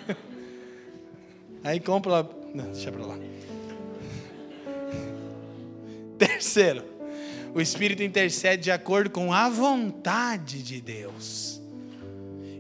[1.63, 2.29] Aí compra.
[2.53, 3.17] Não, deixa para lá.
[6.19, 6.90] Terceiro,
[7.55, 11.61] o Espírito intercede de acordo com a vontade de Deus.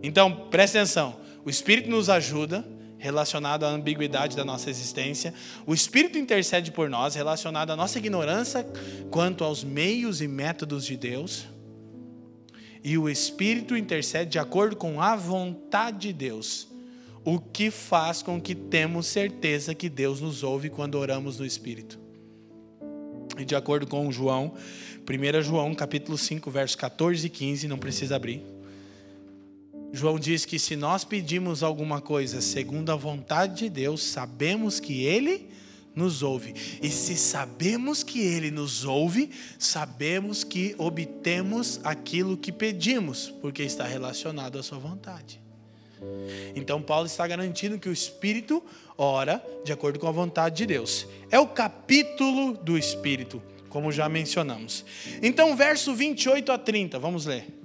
[0.02, 2.66] Então, preste atenção: o Espírito nos ajuda,
[2.98, 5.32] relacionado à ambiguidade da nossa existência.
[5.66, 8.66] O Espírito intercede por nós, relacionado à nossa ignorância
[9.10, 11.48] quanto aos meios e métodos de Deus.
[12.82, 16.66] E o Espírito intercede de acordo com a vontade de Deus,
[17.22, 21.99] o que faz com que temos certeza que Deus nos ouve quando oramos no Espírito.
[23.40, 24.54] E de acordo com João,
[25.08, 28.42] 1 João capítulo 5, versos 14 e 15, não precisa abrir.
[29.92, 35.04] João diz que se nós pedimos alguma coisa segundo a vontade de Deus, sabemos que
[35.04, 35.48] Ele
[35.94, 36.54] nos ouve.
[36.80, 43.84] E se sabemos que Ele nos ouve, sabemos que obtemos aquilo que pedimos, porque está
[43.84, 45.40] relacionado à Sua vontade.
[46.54, 48.62] Então, Paulo está garantindo que o Espírito
[48.96, 51.06] ora de acordo com a vontade de Deus.
[51.30, 54.84] É o capítulo do Espírito, como já mencionamos.
[55.22, 57.60] Então, verso 28 a 30, vamos ler.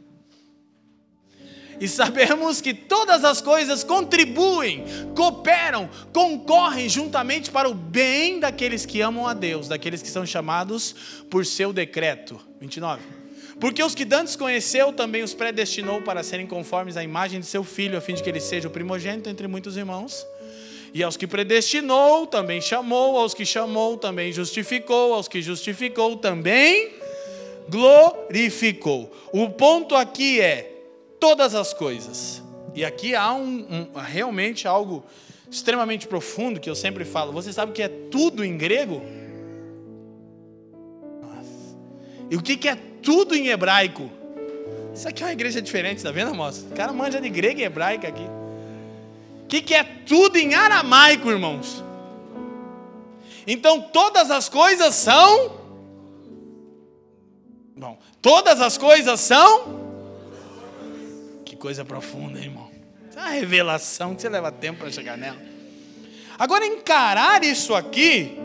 [1.80, 9.02] E sabemos que todas as coisas contribuem, cooperam, concorrem juntamente para o bem daqueles que
[9.02, 12.40] amam a Deus, daqueles que são chamados por seu decreto.
[12.62, 13.15] 29.
[13.60, 17.64] Porque os que dantes conheceu, também os predestinou para serem conformes à imagem de seu
[17.64, 20.26] filho, a fim de que ele seja o primogênito entre muitos irmãos.
[20.94, 26.94] E aos que predestinou, também chamou, aos que chamou, também justificou, aos que justificou, também
[27.70, 29.12] glorificou.
[29.34, 30.72] O ponto aqui é
[31.20, 32.42] todas as coisas.
[32.74, 35.04] E aqui há um, um, realmente algo
[35.50, 37.32] extremamente profundo que eu sempre falo.
[37.32, 39.02] Você sabe o que é tudo em grego?
[41.22, 41.78] Nossa.
[42.30, 44.10] E o que é tudo em hebraico?
[44.94, 46.66] Isso aqui é uma igreja diferente, tá vendo, moça?
[46.72, 48.28] O cara manja de grego e hebraico aqui.
[49.44, 51.84] O que, que é tudo em aramaico, irmãos?
[53.46, 55.64] Então todas as coisas são.
[57.78, 59.86] Bom, todas as coisas são.
[61.46, 62.72] Que coisa profunda, irmão.
[63.16, 65.40] É uma revelação que você leva tempo para chegar nela.
[66.38, 68.38] Agora, encarar isso aqui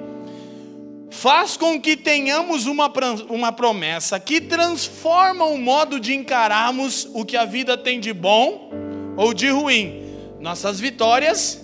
[1.11, 2.91] faz com que tenhamos uma,
[3.29, 8.71] uma promessa que transforma o modo de encararmos o que a vida tem de bom
[9.17, 10.01] ou de ruim
[10.41, 11.61] nossas vitórias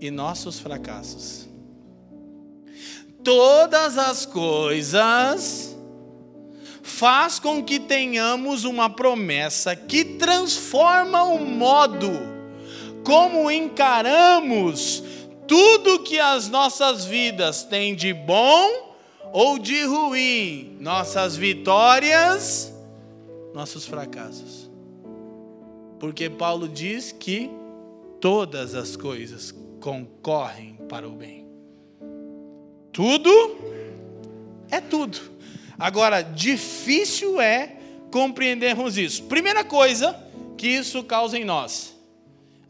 [0.00, 1.48] e nossos fracassos.
[3.24, 5.76] Todas as coisas
[6.82, 12.10] faz com que tenhamos uma promessa que transforma o modo
[13.04, 15.02] como encaramos
[15.52, 18.96] tudo que as nossas vidas têm de bom
[19.34, 22.72] ou de ruim, nossas vitórias,
[23.52, 24.70] nossos fracassos.
[26.00, 27.50] Porque Paulo diz que
[28.18, 31.46] todas as coisas concorrem para o bem.
[32.90, 33.30] Tudo
[34.70, 35.20] é tudo.
[35.78, 37.76] Agora, difícil é
[38.10, 39.24] compreendermos isso.
[39.24, 40.18] Primeira coisa
[40.56, 41.91] que isso causa em nós,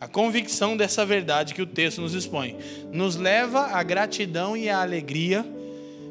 [0.02, 2.56] a convicção dessa verdade que o texto nos expõe,
[2.92, 5.46] nos leva à gratidão e à alegria,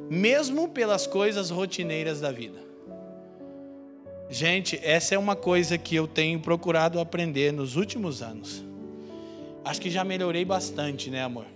[0.09, 2.57] mesmo pelas coisas rotineiras da vida.
[4.29, 8.63] Gente, essa é uma coisa que eu tenho procurado aprender nos últimos anos.
[9.65, 11.47] Acho que já melhorei bastante, né, amor?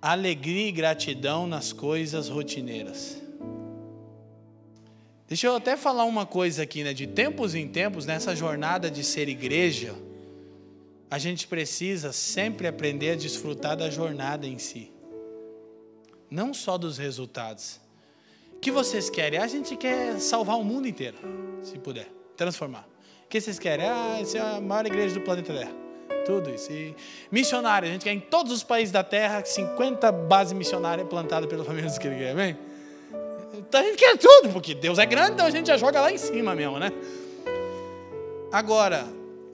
[0.00, 3.20] Alegria e gratidão nas coisas rotineiras.
[5.26, 6.94] Deixa eu até falar uma coisa aqui, né?
[6.94, 9.96] De tempos em tempos, nessa jornada de ser igreja,
[11.10, 14.92] a gente precisa sempre aprender a desfrutar da jornada em si,
[16.30, 17.80] não só dos resultados.
[18.54, 19.40] O que vocês querem?
[19.40, 21.16] A gente quer salvar o mundo inteiro,
[21.62, 22.86] se puder, transformar.
[23.24, 23.86] O que vocês querem?
[23.86, 25.72] Ah, essa é a maior igreja do planeta Terra.
[26.24, 26.70] Tudo isso.
[26.70, 26.94] E
[27.30, 31.64] missionário, a gente quer em todos os países da Terra 50 bases missionárias plantadas pela
[31.64, 32.56] família dos que amém?
[33.54, 36.12] Então a gente quer tudo, porque Deus é grande, então a gente já joga lá
[36.12, 36.92] em cima mesmo, né?
[38.52, 39.06] Agora,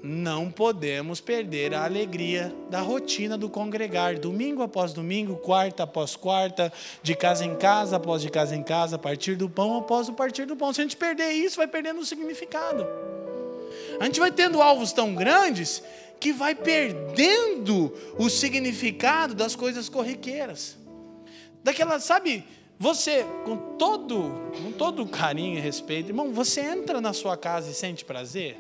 [0.07, 6.73] não podemos perder a alegria da rotina do congregar, domingo após domingo, quarta após quarta,
[7.03, 10.47] de casa em casa após de casa em casa, partir do pão após o partir
[10.47, 10.73] do pão.
[10.73, 12.87] Se a gente perder isso, vai perdendo o significado.
[13.99, 15.83] A gente vai tendo alvos tão grandes
[16.21, 20.77] que vai perdendo o significado das coisas corriqueiras.
[21.63, 22.45] Daquela, sabe,
[22.79, 24.33] você, com todo,
[24.63, 28.59] com todo carinho e respeito, irmão, você entra na sua casa e sente prazer?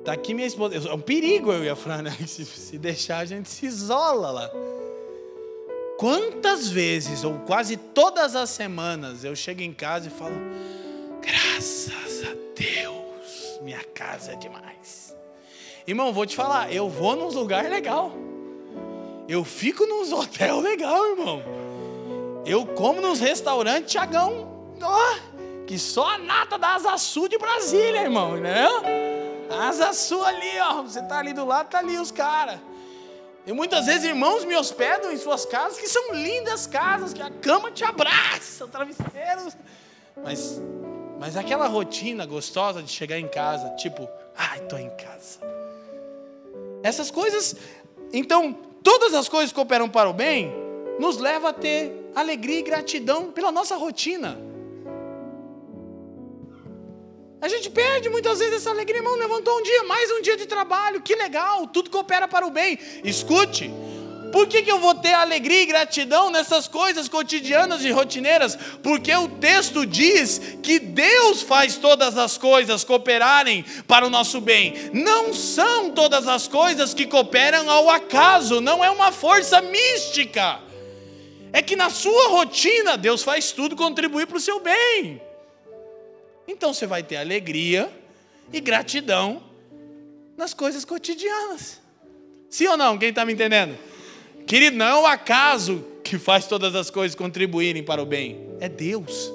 [0.00, 0.88] Está aqui minha esposa.
[0.88, 2.16] É um perigo eu e a Fran, né?
[2.26, 4.50] Se, se deixar, a gente se isola lá.
[5.98, 10.34] Quantas vezes, ou quase todas as semanas, eu chego em casa e falo:
[11.20, 15.14] graças a Deus, minha casa é demais.
[15.86, 18.12] Irmão, vou te falar, eu vou num lugar legal.
[19.28, 21.42] Eu fico nos hotel legal, irmão.
[22.46, 24.48] Eu como nos restaurantes Tiagão.
[24.82, 28.66] Oh, que só a nata da Asa Sul de Brasília, irmão, né?
[29.50, 30.82] Asa Sul ali, ó.
[30.82, 32.60] Você tá ali do lado, tá ali os caras.
[33.46, 37.30] E muitas vezes irmãos me hospedam em suas casas, que são lindas casas, que a
[37.30, 39.52] cama te abraça, o travesseiro.
[40.22, 40.60] Mas,
[41.18, 45.40] mas aquela rotina gostosa de chegar em casa, tipo, ai, tô em casa.
[46.82, 47.56] Essas coisas,
[48.12, 50.52] então, todas as coisas que cooperam para o bem,
[50.98, 54.38] nos leva a ter alegria e gratidão pela nossa rotina.
[57.40, 59.16] A gente perde muitas vezes essa alegria, irmão.
[59.16, 62.78] Levantou um dia, mais um dia de trabalho, que legal, tudo coopera para o bem.
[63.02, 63.72] Escute,
[64.30, 68.56] por que, que eu vou ter alegria e gratidão nessas coisas cotidianas e rotineiras?
[68.82, 74.90] Porque o texto diz que Deus faz todas as coisas cooperarem para o nosso bem.
[74.92, 80.60] Não são todas as coisas que cooperam ao acaso, não é uma força mística.
[81.54, 85.29] É que na sua rotina Deus faz tudo contribuir para o seu bem.
[86.50, 87.88] Então você vai ter alegria
[88.52, 89.40] e gratidão
[90.36, 91.80] nas coisas cotidianas.
[92.48, 92.98] Sim ou não?
[92.98, 93.78] Quem está me entendendo?
[94.46, 98.68] Querido, não é o acaso que faz todas as coisas contribuírem para o bem, é
[98.68, 99.32] Deus.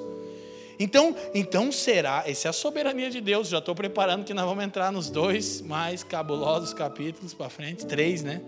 [0.78, 3.48] Então, então será, essa é a soberania de Deus.
[3.48, 8.22] Já estou preparando que nós vamos entrar nos dois mais cabulosos capítulos para frente, três,
[8.22, 8.42] né?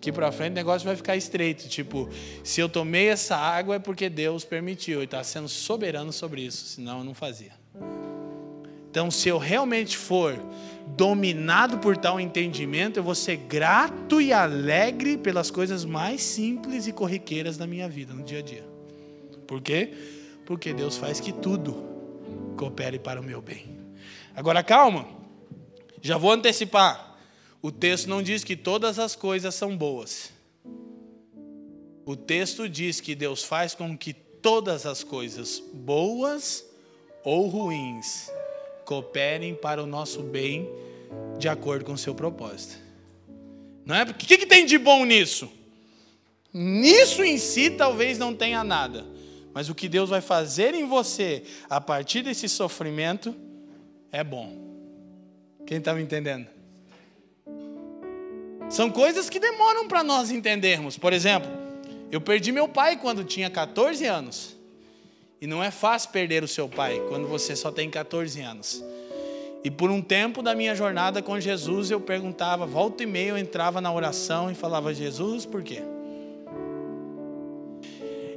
[0.00, 1.68] Que para frente o negócio vai ficar estreito.
[1.68, 2.10] Tipo,
[2.42, 6.66] se eu tomei essa água é porque Deus permitiu e está sendo soberano sobre isso,
[6.66, 7.63] senão eu não fazia.
[8.90, 10.40] Então, se eu realmente for
[10.96, 16.92] dominado por tal entendimento, eu vou ser grato e alegre pelas coisas mais simples e
[16.92, 18.64] corriqueiras da minha vida, no dia a dia.
[19.46, 19.92] Por quê?
[20.46, 21.74] Porque Deus faz que tudo
[22.56, 23.78] coopere para o meu bem.
[24.34, 25.08] Agora, calma,
[26.00, 27.16] já vou antecipar.
[27.60, 30.32] O texto não diz que todas as coisas são boas.
[32.04, 36.64] O texto diz que Deus faz com que todas as coisas boas
[37.24, 38.30] ou ruins
[38.84, 40.68] cooperem para o nosso bem
[41.38, 42.76] de acordo com o seu propósito.
[43.84, 44.02] Não é?
[44.02, 45.50] O que, que tem de bom nisso?
[46.52, 49.04] Nisso em si talvez não tenha nada,
[49.52, 53.34] mas o que Deus vai fazer em você a partir desse sofrimento
[54.12, 54.56] é bom.
[55.66, 56.46] Quem está me entendendo?
[58.68, 60.96] São coisas que demoram para nós entendermos.
[60.96, 61.50] Por exemplo,
[62.10, 64.56] eu perdi meu pai quando tinha 14 anos.
[65.44, 68.82] E não é fácil perder o seu pai quando você só tem 14 anos.
[69.62, 73.36] E por um tempo da minha jornada com Jesus, eu perguntava, volta e meia eu
[73.36, 75.82] entrava na oração e falava, Jesus, por quê?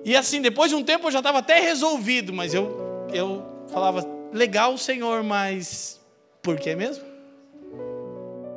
[0.03, 4.05] E assim, depois de um tempo eu já estava até resolvido, mas eu, eu falava,
[4.33, 6.01] legal, Senhor, mas
[6.41, 7.05] por quê mesmo?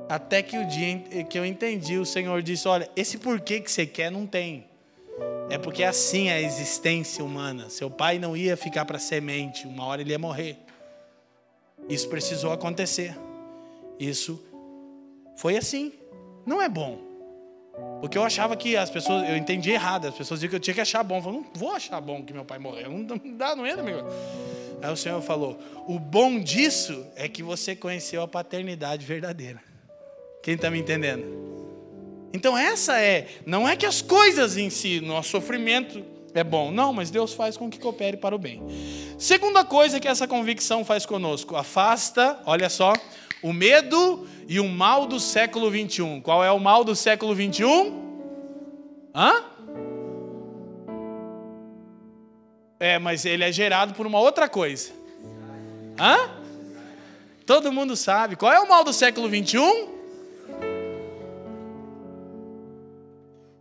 [0.08, 3.86] Até que o dia que eu entendi, o Senhor disse: Olha, esse porquê que você
[3.86, 4.69] quer não tem.
[5.50, 7.68] É porque assim é a existência humana.
[7.68, 10.56] Seu pai não ia ficar para semente, uma hora ele ia morrer.
[11.88, 13.18] Isso precisou acontecer.
[13.98, 14.40] Isso
[15.36, 15.92] foi assim.
[16.46, 17.00] Não é bom.
[18.00, 20.74] Porque eu achava que as pessoas, eu entendi errado, as pessoas diziam que eu tinha
[20.74, 21.16] que achar bom.
[21.16, 22.90] Eu falei, não vou achar bom que meu pai morreu.
[22.90, 24.06] Não dá, não entra, meu.
[24.80, 29.60] Aí o Senhor falou: o bom disso é que você conheceu a paternidade verdadeira.
[30.42, 31.59] Quem está me entendendo?
[32.32, 36.92] Então essa é, não é que as coisas em si, nosso sofrimento é bom, não,
[36.92, 38.62] mas Deus faz com que coopere para o bem.
[39.18, 42.92] Segunda coisa que essa convicção faz conosco, afasta, olha só,
[43.42, 46.20] O medo e o mal do século 21.
[46.20, 48.10] Qual é o mal do século 21?
[49.14, 49.44] Hã?
[52.78, 54.90] É, mas ele é gerado por uma outra coisa.
[55.98, 56.30] Hã?
[57.46, 58.36] Todo mundo sabe.
[58.36, 59.99] Qual é o mal do século 21?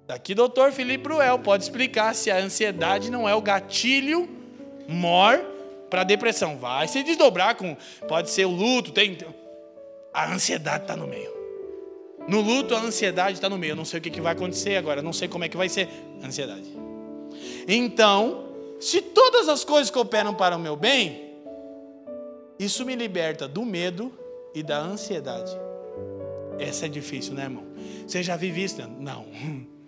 [0.10, 4.28] Daqui, doutor Felipe Bruel pode explicar se a ansiedade não é o gatilho
[4.88, 5.39] mor
[5.88, 6.57] para depressão.
[6.57, 7.78] Vai se desdobrar com.
[8.07, 9.16] Pode ser o luto, tem.
[10.12, 11.32] A ansiedade está no meio.
[12.28, 13.74] No luto, a ansiedade está no meio.
[13.74, 15.70] Eu não sei o que, que vai acontecer agora, não sei como é que vai
[15.70, 15.88] ser.
[16.24, 16.76] Ansiedade.
[17.68, 18.47] Então,
[18.80, 21.36] se todas as coisas cooperam para o meu bem,
[22.57, 24.12] isso me liberta do medo
[24.55, 25.55] e da ansiedade.
[26.57, 27.64] Essa é difícil, né, irmão?
[28.07, 28.82] Você já vive isso?
[28.99, 29.28] Não.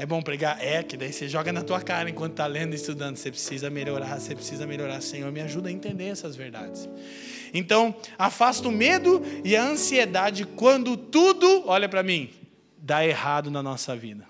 [0.00, 0.64] É bom pregar?
[0.64, 3.18] É, que daí você joga na tua cara enquanto está lendo e estudando.
[3.18, 5.02] Você precisa melhorar, você precisa melhorar.
[5.02, 6.88] Senhor, me ajuda a entender essas verdades.
[7.52, 12.30] Então, afasta o medo e a ansiedade quando tudo, olha para mim,
[12.78, 14.26] dá errado na nossa vida.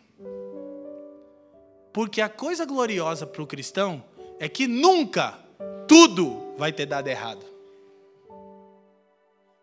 [1.93, 4.03] Porque a coisa gloriosa para o cristão
[4.41, 5.39] é que nunca
[5.87, 7.47] tudo vai ter dado errado.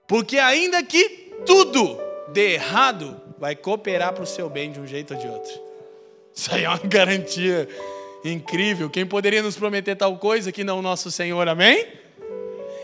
[0.07, 1.99] Porque ainda que tudo
[2.31, 5.66] dê errado, vai cooperar para o seu bem de um jeito ou de outro.
[6.37, 7.67] Isso aí é uma garantia
[8.23, 8.91] incrível.
[8.91, 11.87] Quem poderia nos prometer tal coisa que não o nosso Senhor, amém?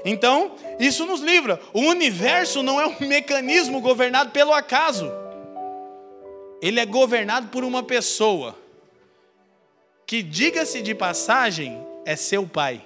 [0.03, 1.61] Então, isso nos livra.
[1.71, 5.07] O universo não é um mecanismo governado pelo acaso.
[6.63, 8.57] Ele é governado por uma pessoa
[10.07, 12.83] que, diga-se de passagem, é seu pai.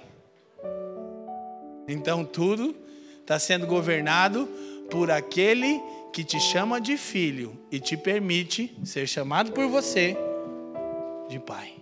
[1.88, 2.76] Então, tudo
[3.22, 4.46] está sendo governado
[4.90, 5.80] por aquele
[6.12, 10.27] que te chama de filho e te permite ser chamado por você
[11.28, 11.74] de pai.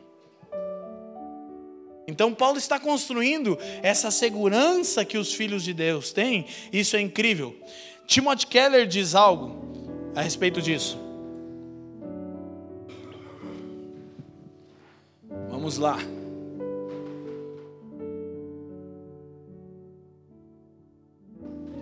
[2.09, 7.57] Então, Paulo está construindo essa segurança que os filhos de Deus têm, isso é incrível.
[8.07, 10.99] Timothy Keller diz algo a respeito disso.
[15.51, 15.99] Vamos lá.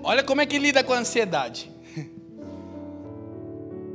[0.02, 1.73] Olha como é que lida com a ansiedade.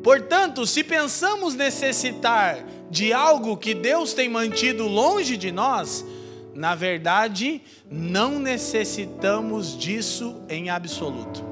[0.04, 6.06] Portanto, se pensamos necessitar de algo que Deus tem mantido longe de nós,
[6.54, 11.44] na verdade, não necessitamos disso em absoluto.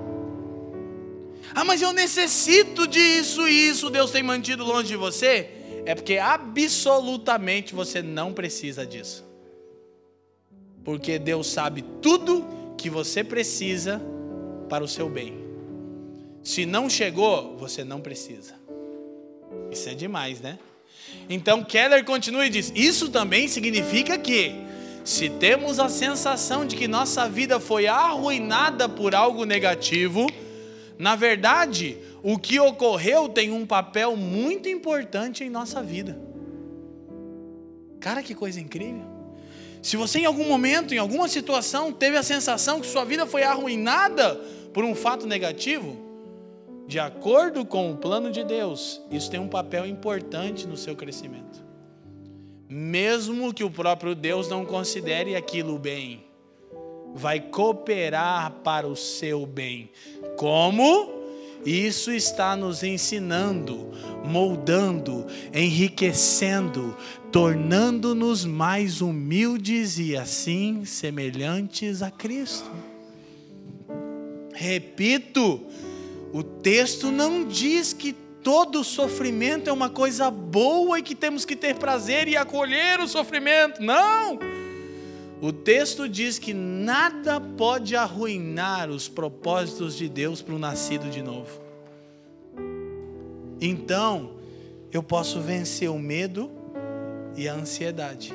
[1.54, 5.50] Ah, mas eu necessito disso e isso Deus tem mantido longe de você?
[5.86, 9.26] É porque absolutamente você não precisa disso.
[10.84, 12.46] Porque Deus sabe tudo
[12.78, 14.02] que você precisa
[14.70, 15.47] para o seu bem.
[16.48, 18.54] Se não chegou, você não precisa.
[19.70, 20.58] Isso é demais, né?
[21.30, 24.56] Então Keller continua e diz: Isso também significa que,
[25.04, 30.26] se temos a sensação de que nossa vida foi arruinada por algo negativo,
[30.98, 36.18] na verdade, o que ocorreu tem um papel muito importante em nossa vida.
[38.00, 39.04] Cara, que coisa incrível.
[39.84, 43.44] Se você em algum momento, em alguma situação, teve a sensação que sua vida foi
[43.44, 44.36] arruinada
[44.74, 46.07] por um fato negativo,
[46.88, 51.62] de acordo com o plano de Deus, isso tem um papel importante no seu crescimento.
[52.70, 56.24] Mesmo que o próprio Deus não considere aquilo bem,
[57.14, 59.90] vai cooperar para o seu bem.
[60.38, 61.18] Como?
[61.66, 63.92] Isso está nos ensinando,
[64.24, 66.96] moldando, enriquecendo,
[67.32, 72.72] tornando-nos mais humildes e assim semelhantes a Cristo.
[74.54, 75.62] Repito,
[76.34, 78.14] o texto não diz que
[78.44, 83.08] todo sofrimento é uma coisa boa e que temos que ter prazer e acolher o
[83.08, 83.82] sofrimento.
[83.82, 84.40] Não!
[85.42, 91.22] O texto diz que nada pode arruinar os propósitos de Deus para o nascido de
[91.22, 91.62] novo.
[93.62, 94.32] Então,
[94.92, 96.50] eu posso vencer o medo
[97.36, 98.34] e a ansiedade.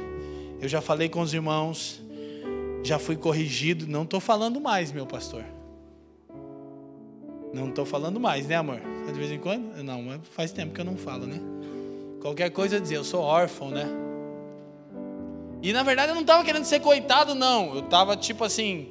[0.60, 2.00] Eu já falei com os irmãos,
[2.84, 5.44] já fui corrigido, não estou falando mais, meu pastor.
[7.52, 8.80] Não estou falando mais, né, amor?
[9.06, 9.82] De vez em quando?
[9.82, 11.40] Não, mas faz tempo que eu não falo, né?
[12.20, 13.86] Qualquer coisa dizer, eu sou órfão, né?
[15.60, 17.74] E na verdade eu não estava querendo ser coitado, não.
[17.74, 18.88] Eu estava tipo assim,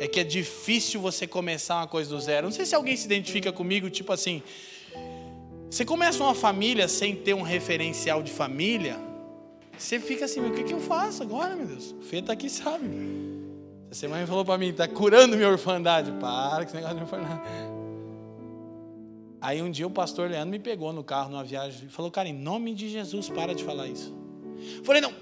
[0.00, 2.46] é que é difícil você começar uma coisa do zero.
[2.46, 4.42] Não sei se alguém se identifica comigo, tipo assim,
[5.70, 8.96] você começa uma família sem ter um referencial de família,
[9.76, 11.94] você fica assim, o que, que eu faço agora, meu Deus?
[12.00, 12.86] O Fê está aqui, sabe?
[13.90, 16.10] Essa semana falou para mim, está curando minha orfandade.
[16.12, 17.77] Para com esse negócio de orfandade.
[19.40, 22.28] Aí um dia o pastor Leandro me pegou no carro numa viagem e falou: Cara,
[22.28, 24.14] em nome de Jesus, para de falar isso.
[24.78, 25.12] Eu falei: Não,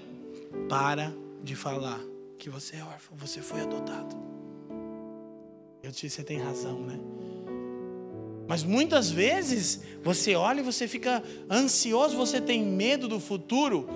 [0.67, 1.13] para
[1.43, 2.01] de falar
[2.37, 4.15] que você é órfão, você foi adotado.
[5.81, 6.99] Eu disse, você tem razão, né?
[8.47, 13.87] Mas muitas vezes você olha e você fica ansioso, você tem medo do futuro.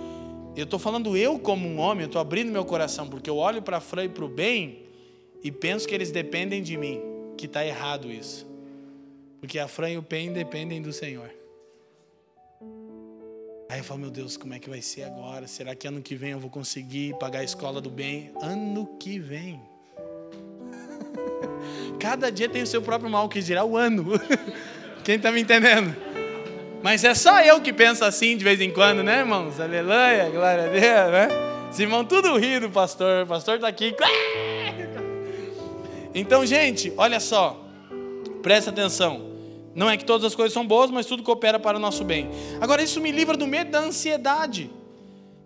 [0.55, 3.61] Eu estou falando eu como um homem, eu estou abrindo meu coração, porque eu olho
[3.61, 4.84] para a Fran e para o bem
[5.43, 6.99] e penso que eles dependem de mim,
[7.38, 8.45] que está errado isso.
[9.42, 11.30] Porque a Fran e o bem dependem do Senhor.
[13.68, 15.48] Aí eu falo, meu Deus, como é que vai ser agora?
[15.48, 18.32] Será que ano que vem eu vou conseguir pagar a escola do bem?
[18.39, 19.60] Ano que vem.
[22.00, 24.12] Cada dia tem o seu próprio mal, que dirá o ano.
[25.04, 25.96] Quem está me entendendo?
[26.84, 29.60] Mas é só eu que penso assim de vez em quando, né, irmãos?
[29.60, 31.28] Aleluia, glória a Deus, né?
[31.72, 33.24] Os irmãos tudo rindo, pastor.
[33.24, 33.96] O pastor está aqui.
[36.14, 37.66] Então, gente, olha só.
[38.44, 39.31] Presta atenção.
[39.74, 42.30] Não é que todas as coisas são boas, mas tudo coopera para o nosso bem.
[42.59, 44.69] Agora, isso me livra do medo da ansiedade.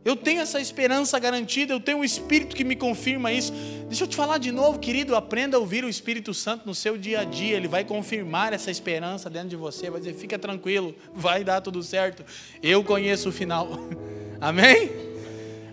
[0.05, 3.51] Eu tenho essa esperança garantida, eu tenho um Espírito que me confirma isso.
[3.88, 6.95] Deixa eu te falar de novo, querido, aprenda a ouvir o Espírito Santo no seu
[6.95, 10.93] dia a dia, ele vai confirmar essa esperança dentro de você, vai dizer: fica tranquilo,
[11.11, 12.23] vai dar tudo certo.
[12.61, 13.67] Eu conheço o final.
[14.39, 14.91] Amém?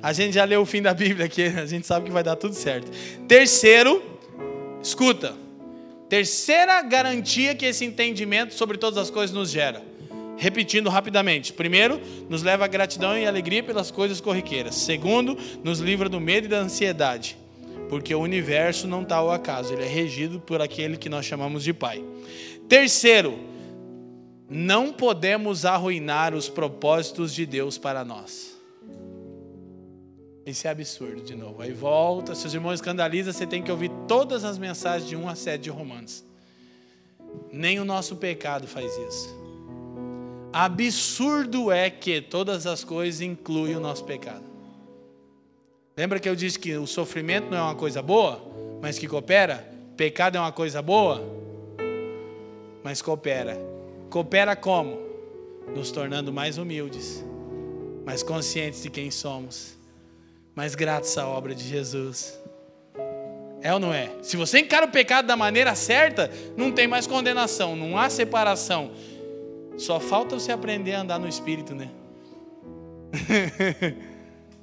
[0.03, 2.37] A gente já leu o fim da Bíblia aqui, a gente sabe que vai dar
[2.37, 2.91] tudo certo.
[3.29, 4.03] Terceiro,
[4.83, 5.35] escuta,
[6.13, 9.83] terceira garantia que esse entendimento sobre todas as coisas nos gera
[10.37, 11.55] Repetindo rapidamente.
[11.55, 11.99] Primeiro,
[12.29, 14.75] nos leva gratidão e alegria pelas coisas corriqueiras.
[14.75, 17.39] Segundo, nos livra do medo e da ansiedade.
[17.89, 21.63] Porque o universo não está ao acaso, ele é regido por aquele que nós chamamos
[21.65, 22.05] de Pai.
[22.69, 23.39] Terceiro,
[24.51, 28.52] não podemos arruinar os propósitos de Deus para nós.
[30.45, 31.63] Isso é absurdo de novo.
[31.63, 35.29] Aí volta, se os irmãos escandalizam, você tem que ouvir todas as mensagens de 1
[35.29, 36.25] a 7 de Romanos.
[37.53, 39.43] Nem o nosso pecado faz isso.
[40.53, 44.45] Absurdo é que todas as coisas incluem o nosso pecado.
[45.97, 48.43] Lembra que eu disse que o sofrimento não é uma coisa boa,
[48.81, 49.67] mas que coopera?
[49.97, 51.23] Pecado é uma coisa boa,
[52.83, 53.59] mas coopera.
[54.11, 54.99] Coopera como?
[55.75, 57.25] Nos tornando mais humildes,
[58.05, 59.77] mais conscientes de quem somos,
[60.55, 62.39] mais gratos à obra de Jesus.
[63.61, 64.11] É ou não é?
[64.23, 68.91] Se você encara o pecado da maneira certa, não tem mais condenação, não há separação
[69.79, 71.89] só falta você aprender a andar no espírito, né?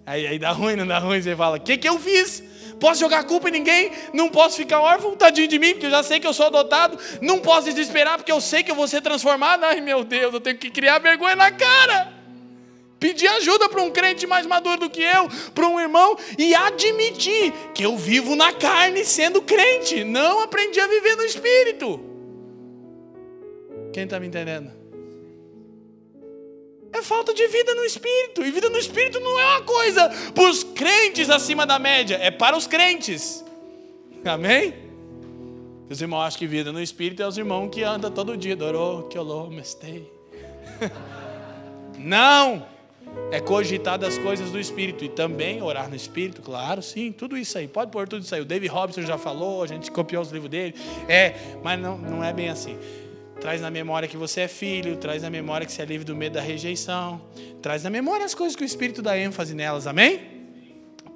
[0.06, 1.22] aí, aí dá ruim, não dá ruim.
[1.22, 2.44] Você fala: O que, que eu fiz?
[2.80, 3.92] Posso jogar culpa em ninguém?
[4.14, 6.98] Não posso ficar órfão, tadinho de mim, porque eu já sei que eu sou adotado.
[7.22, 9.66] Não posso desesperar, porque eu sei que eu vou ser transformado.
[9.66, 12.19] Ai, meu Deus, eu tenho que criar vergonha na cara.
[13.00, 17.54] Pedir ajuda para um crente mais maduro do que eu, para um irmão, e admitir
[17.74, 20.04] que eu vivo na carne sendo crente.
[20.04, 22.00] Não aprendi a viver no espírito.
[23.94, 24.72] Quem está me entendendo?
[26.92, 28.44] É falta de vida no espírito.
[28.44, 32.30] E vida no espírito não é uma coisa para os crentes acima da média, é
[32.30, 33.46] para os crentes.
[34.26, 34.74] Amém?
[35.90, 39.04] Os irmãos acham que vida no espírito é os irmãos que andam todo dia, dorou,
[39.04, 40.12] que olô, mestei.
[41.98, 42.79] Não!
[43.32, 47.58] É cogitar das coisas do espírito e também orar no espírito, claro, sim, tudo isso
[47.58, 47.68] aí.
[47.68, 48.42] Pode pôr tudo isso aí.
[48.42, 50.74] O David Robson já falou, a gente copiou os livros dele.
[51.08, 52.78] É, mas não, não é bem assim.
[53.40, 56.16] Traz na memória que você é filho, traz na memória que você é livre do
[56.16, 57.22] medo da rejeição,
[57.62, 60.39] traz na memória as coisas que o Espírito dá ênfase nelas, amém?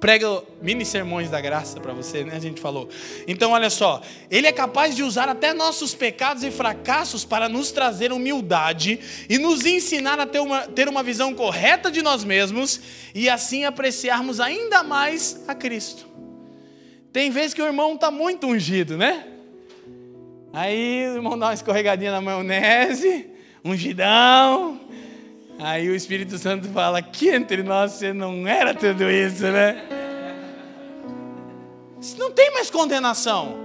[0.04, 2.36] Prega mini sermões da graça para você, né?
[2.36, 2.90] A gente falou.
[3.26, 7.72] Então, olha só, ele é capaz de usar até nossos pecados e fracassos para nos
[7.72, 9.00] trazer humildade
[9.30, 12.82] e nos ensinar a ter uma, ter uma visão correta de nós mesmos
[13.14, 16.06] e assim apreciarmos ainda mais a Cristo.
[17.10, 19.26] Tem vezes que o irmão está muito ungido, né?
[20.52, 23.26] Aí o irmão dá uma escorregadinha na maionese,
[23.64, 24.83] ungidão.
[25.58, 29.82] Aí o Espírito Santo fala: que entre nós você não era tudo isso, né?
[32.18, 33.56] Não tem mais condenação,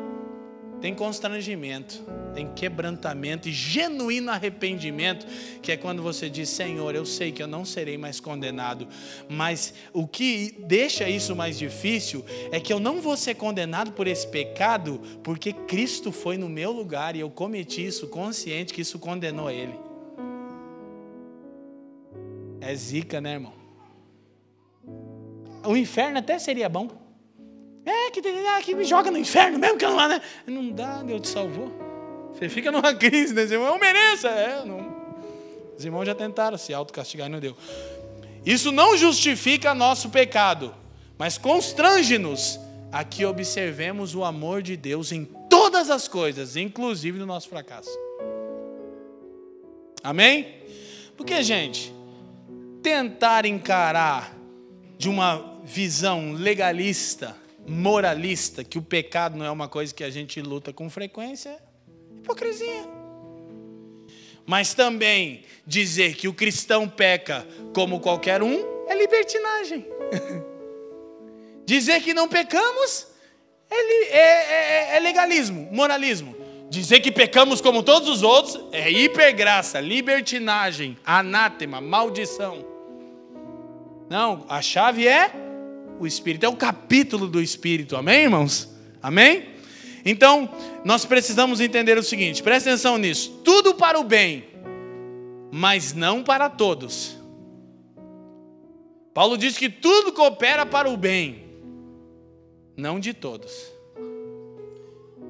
[0.82, 2.04] tem constrangimento
[2.40, 5.26] tem quebrantamento e genuíno arrependimento,
[5.62, 8.88] que é quando você diz: Senhor, eu sei que eu não serei mais condenado,
[9.28, 14.08] mas o que deixa isso mais difícil é que eu não vou ser condenado por
[14.08, 19.00] esse pecado, porque Cristo foi no meu lugar e eu cometi isso consciente que isso
[19.00, 19.89] condenou ele.
[22.62, 23.54] É zica, né, irmão?
[25.66, 26.90] O inferno até seria bom.
[27.86, 30.22] É, que, ah, que me joga no inferno mesmo que eu não né?
[30.46, 31.72] Não dá, Deus te salvou.
[32.34, 33.44] Você fica numa crise, né?
[33.50, 34.28] Eu mereço.
[34.28, 34.98] É, não.
[35.78, 37.56] Os irmãos já tentaram se autocastigar e não deu.
[38.46, 40.74] Isso não justifica nosso pecado,
[41.18, 42.60] mas constrange-nos
[42.92, 47.90] a que observemos o amor de Deus em todas as coisas, inclusive no nosso fracasso.
[50.04, 50.56] Amém?
[51.18, 51.94] Porque, gente,
[52.82, 54.36] tentar encarar
[54.98, 57.36] de uma visão legalista
[57.70, 61.60] moralista, que o pecado não é uma coisa que a gente luta com frequência, é
[62.18, 62.88] hipocrisia.
[64.46, 69.86] Mas também dizer que o cristão peca como qualquer um é libertinagem.
[71.66, 73.08] dizer que não pecamos
[73.70, 76.36] é, é, é, é legalismo, moralismo.
[76.72, 82.66] Dizer que pecamos como todos os outros é hipergraça, libertinagem, anátema, maldição.
[84.10, 85.32] Não, a chave é
[86.00, 88.68] o Espírito, é o capítulo do Espírito, amém, irmãos?
[89.04, 89.50] Amém?
[90.04, 90.50] Então,
[90.84, 94.46] nós precisamos entender o seguinte, presta atenção nisso: tudo para o bem,
[95.52, 97.18] mas não para todos.
[99.14, 101.44] Paulo diz que tudo coopera para o bem,
[102.76, 103.52] não de todos.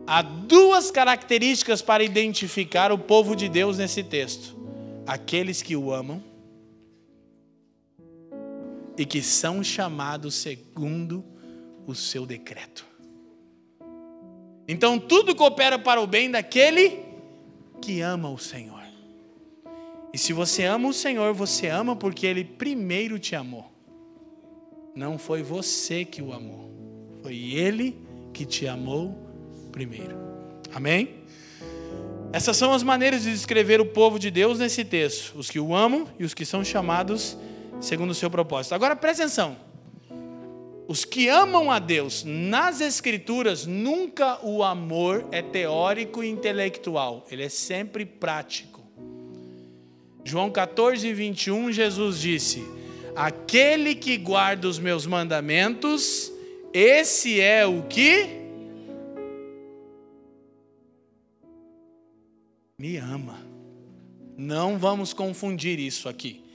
[0.07, 4.55] Há duas características para identificar o povo de Deus nesse texto:
[5.05, 6.28] aqueles que o amam
[8.99, 11.23] e que são chamados segundo
[11.87, 12.85] o seu decreto.
[14.67, 16.99] Então tudo coopera para o bem daquele
[17.81, 18.83] que ama o Senhor.
[20.13, 23.71] E se você ama o Senhor, você ama porque ele primeiro te amou.
[24.93, 26.69] Não foi você que o amou,
[27.23, 27.97] foi ele
[28.33, 29.17] que te amou
[29.71, 30.17] primeiro.
[30.73, 31.23] Amém?
[32.33, 35.73] Essas são as maneiras de descrever o povo de Deus nesse texto: os que o
[35.73, 37.37] amam e os que são chamados
[37.79, 38.73] segundo o seu propósito.
[38.73, 39.57] Agora preste atenção.
[40.87, 47.43] Os que amam a Deus, nas Escrituras, nunca o amor é teórico e intelectual, ele
[47.43, 48.81] é sempre prático.
[50.23, 52.63] João 14, 21, Jesus disse:
[53.15, 56.31] Aquele que guarda os meus mandamentos,
[56.73, 58.39] esse é o que
[62.79, 63.39] me ama.
[64.35, 66.48] Não vamos confundir isso aqui.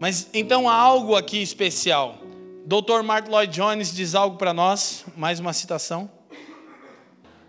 [0.00, 2.18] Mas então há algo aqui especial.
[2.66, 3.02] Dr.
[3.02, 6.10] Mark Lloyd Jones diz algo para nós, mais uma citação.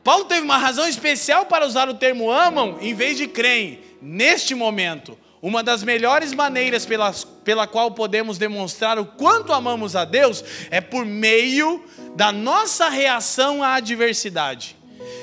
[0.04, 4.54] Paulo teve uma razão especial para usar o termo amam em vez de creem, neste
[4.54, 5.18] momento.
[5.42, 7.12] Uma das melhores maneiras pela,
[7.44, 11.84] pela qual podemos demonstrar o quanto amamos a Deus é por meio
[12.16, 14.76] da nossa reação à adversidade.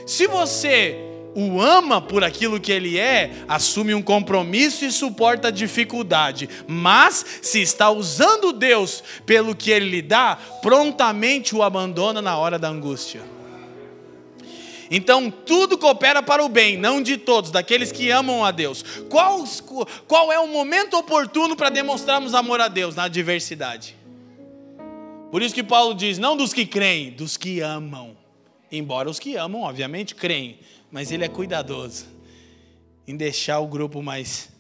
[0.07, 5.51] Se você o ama por aquilo que ele é, assume um compromisso e suporta a
[5.51, 6.49] dificuldade.
[6.67, 12.59] Mas, se está usando Deus pelo que ele lhe dá, prontamente o abandona na hora
[12.59, 13.23] da angústia.
[14.91, 18.85] Então, tudo coopera para o bem, não de todos, daqueles que amam a Deus.
[19.09, 19.43] Qual,
[20.07, 22.95] qual é o momento oportuno para demonstrarmos amor a Deus?
[22.95, 23.97] Na adversidade.
[25.31, 28.15] Por isso que Paulo diz: não dos que creem, dos que amam.
[28.71, 30.59] Embora os que amam, obviamente, creem
[30.93, 32.05] mas ele é cuidadoso
[33.09, 34.53] em deixar o grupo mais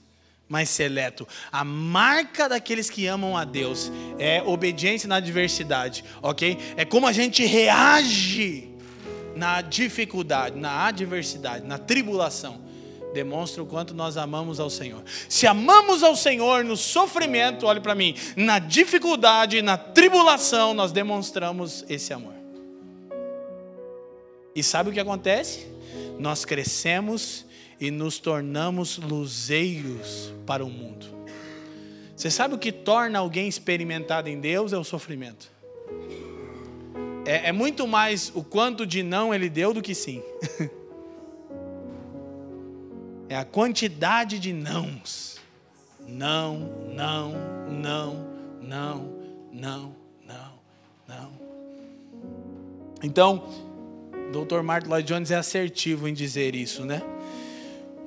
[0.49, 1.26] mais seleto.
[1.51, 6.59] A marca daqueles que amam a Deus é obediência na adversidade, ok?
[6.76, 8.68] É como a gente reage
[9.35, 12.61] na dificuldade, na adversidade, na tribulação.
[13.14, 15.03] Demonstra o quanto nós amamos ao Senhor.
[15.26, 21.83] Se amamos ao Senhor no sofrimento, olhe para mim, na dificuldade, na tribulação, nós demonstramos
[21.89, 22.35] esse amor.
[24.55, 25.66] E sabe o que acontece?
[26.23, 27.45] Nós crescemos
[27.81, 31.05] e nos tornamos luzeiros para o mundo.
[32.16, 34.73] Você sabe o que torna alguém experimentado em Deus?
[34.73, 35.51] É o sofrimento.
[37.27, 40.23] É, é muito mais o quanto de não ele deu do que sim.
[43.29, 45.41] é a quantidade de nãos.
[46.07, 47.33] Não, não,
[47.68, 48.29] não,
[48.61, 49.12] não,
[49.53, 50.53] não, não,
[51.09, 51.33] não.
[53.03, 53.72] Então,
[54.33, 54.62] Dr.
[54.62, 57.03] Martin Lloyd Jones é assertivo em dizer isso, né?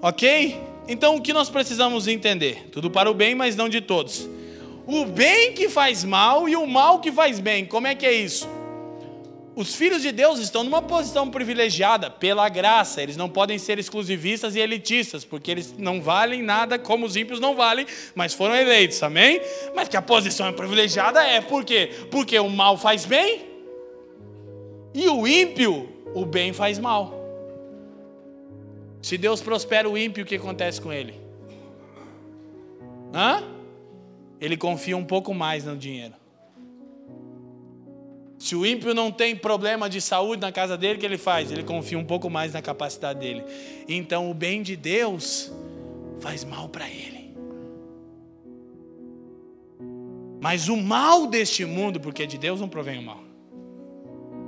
[0.02, 0.60] Ok?
[0.88, 2.68] Então o que nós precisamos entender?
[2.72, 4.28] Tudo para o bem, mas não de todos.
[4.88, 7.66] O bem que faz mal e o mal que faz bem.
[7.66, 8.50] Como é que é isso?
[9.56, 13.02] Os filhos de Deus estão numa posição privilegiada pela graça.
[13.02, 17.40] Eles não podem ser exclusivistas e elitistas, porque eles não valem nada como os ímpios
[17.40, 19.40] não valem, mas foram eleitos, amém?
[19.74, 21.90] Mas que a posição é privilegiada é por quê?
[22.12, 23.46] Porque o mal faz bem
[24.94, 27.14] e o ímpio o bem faz mal.
[29.02, 31.14] Se Deus prospera o ímpio, o que acontece com ele?
[33.14, 33.44] Hã?
[34.40, 36.14] Ele confia um pouco mais no dinheiro.
[38.40, 41.52] Se o ímpio não tem problema de saúde na casa dele, o que ele faz?
[41.52, 43.44] Ele confia um pouco mais na capacidade dele.
[43.88, 45.52] Então o bem de Deus
[46.20, 47.36] faz mal para ele.
[50.42, 53.24] Mas o mal deste mundo, porque de Deus não provém o mal,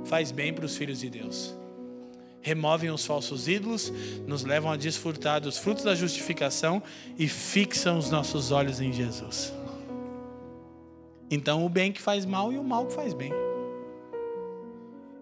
[0.04, 1.57] faz bem para os filhos de Deus
[2.48, 3.92] removem os falsos ídolos,
[4.26, 6.82] nos levam a desfrutar dos frutos da justificação
[7.18, 9.52] e fixam os nossos olhos em Jesus.
[11.30, 13.30] Então, o bem que faz mal e o mal que faz bem.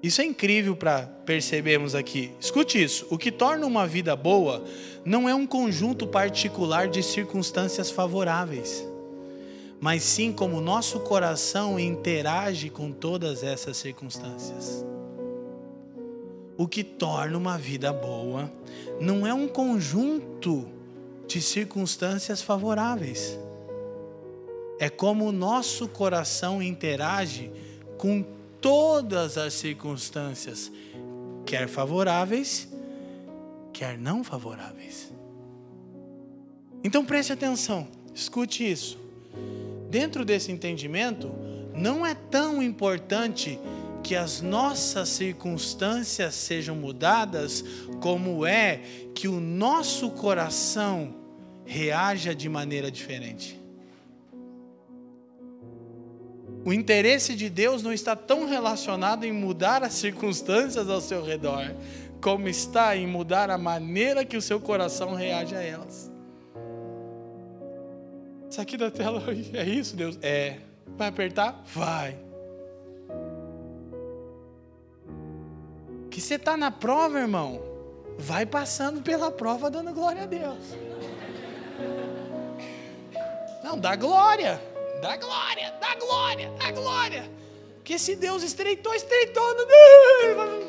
[0.00, 2.30] Isso é incrível para percebermos aqui.
[2.38, 4.64] Escute isso: o que torna uma vida boa
[5.04, 8.86] não é um conjunto particular de circunstâncias favoráveis,
[9.80, 14.84] mas sim como nosso coração interage com todas essas circunstâncias.
[16.56, 18.50] O que torna uma vida boa
[19.00, 20.66] não é um conjunto
[21.26, 23.38] de circunstâncias favoráveis.
[24.78, 27.50] É como o nosso coração interage
[27.98, 28.24] com
[28.60, 30.70] todas as circunstâncias,
[31.44, 32.68] quer favoráveis,
[33.72, 35.12] quer não favoráveis.
[36.82, 38.98] Então preste atenção, escute isso.
[39.90, 41.30] Dentro desse entendimento,
[41.74, 43.58] não é tão importante
[44.06, 47.64] que as nossas circunstâncias sejam mudadas,
[48.00, 48.80] como é
[49.12, 51.12] que o nosso coração
[51.64, 53.60] reaja de maneira diferente.
[56.64, 61.74] O interesse de Deus não está tão relacionado em mudar as circunstâncias ao seu redor,
[62.22, 66.12] como está em mudar a maneira que o seu coração reage a elas.
[68.48, 69.20] Isso aqui da tela
[69.52, 70.16] é isso, Deus?
[70.22, 70.58] É.
[70.96, 71.60] Vai apertar?
[71.74, 72.25] Vai.
[76.16, 77.60] Que você está na prova, irmão,
[78.16, 80.64] vai passando pela prova dando glória a Deus.
[83.62, 84.58] Não, dá glória,
[85.02, 87.30] dá glória, dá glória, dá glória.
[87.84, 89.66] Que se Deus estreitou, estreitou, não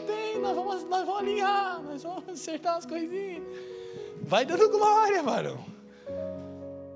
[0.06, 3.42] tem, nós vamos, nós vamos alinhar, nós vamos acertar as coisinhas.
[4.24, 5.64] Vai dando glória, varão.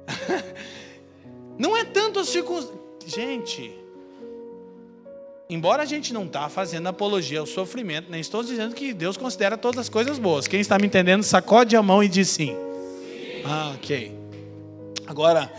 [1.57, 2.81] Não é tanto as circunstâncias.
[3.05, 3.80] Gente,
[5.53, 9.57] embora a gente não está fazendo apologia ao sofrimento, nem estou dizendo que Deus considera
[9.57, 10.47] todas as coisas boas.
[10.47, 12.47] Quem está me entendendo, sacode a mão e diz sim.
[12.47, 13.43] sim.
[13.45, 14.11] Ah, ok.
[15.05, 15.51] Agora,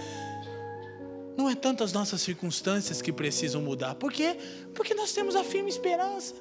[1.37, 3.95] não é tanto as nossas circunstâncias que precisam mudar.
[3.95, 4.35] Por quê?
[4.75, 6.35] Porque nós temos a firme esperança.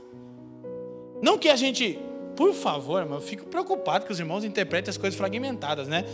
[1.22, 2.00] Não que a gente,
[2.38, 6.06] por favor, eu fico preocupado que os irmãos interpretem as coisas fragmentadas, né?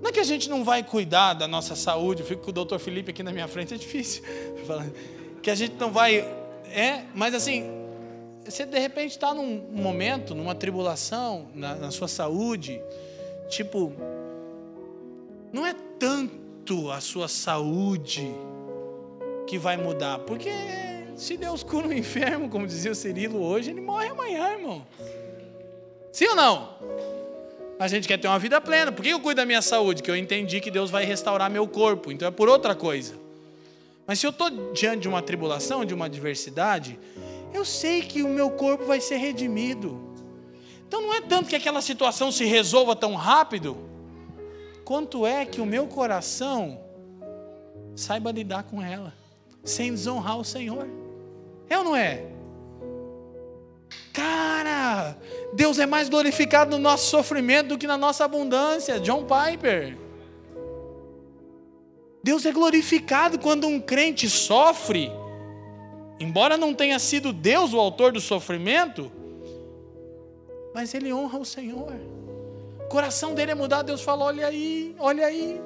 [0.00, 2.52] Não é que a gente não vai cuidar da nossa saúde, eu fico com o
[2.52, 4.22] doutor Felipe aqui na minha frente, é difícil.
[5.42, 6.24] Que a gente não vai
[6.74, 7.64] é, mas assim,
[8.44, 12.80] você de repente está num momento, numa tribulação, na, na sua saúde,
[13.48, 13.92] tipo,
[15.52, 18.32] não é tanto a sua saúde
[19.46, 20.50] que vai mudar, porque
[21.16, 24.86] se Deus cura o enfermo, como dizia o Cirilo hoje, ele morre amanhã, irmão.
[26.10, 26.76] Sim ou não?
[27.78, 28.92] A gente quer ter uma vida plena.
[28.92, 30.02] Por que eu cuido da minha saúde?
[30.02, 32.12] Que eu entendi que Deus vai restaurar meu corpo.
[32.12, 33.14] Então é por outra coisa.
[34.06, 36.98] Mas se eu estou diante de uma tribulação, de uma adversidade,
[37.52, 40.00] eu sei que o meu corpo vai ser redimido.
[40.86, 43.76] Então não é tanto que aquela situação se resolva tão rápido,
[44.84, 46.80] quanto é que o meu coração
[47.94, 49.14] saiba lidar com ela,
[49.64, 50.86] sem desonrar o Senhor.
[51.68, 52.26] É ou não é?
[54.12, 55.16] Cara,
[55.54, 59.00] Deus é mais glorificado no nosso sofrimento do que na nossa abundância.
[59.00, 59.96] John Piper.
[62.22, 65.10] Deus é glorificado quando um crente sofre,
[66.20, 69.10] embora não tenha sido Deus o autor do sofrimento,
[70.72, 71.92] mas ele honra o Senhor.
[72.80, 75.60] O coração dele é mudado, Deus fala: olha aí, olha aí.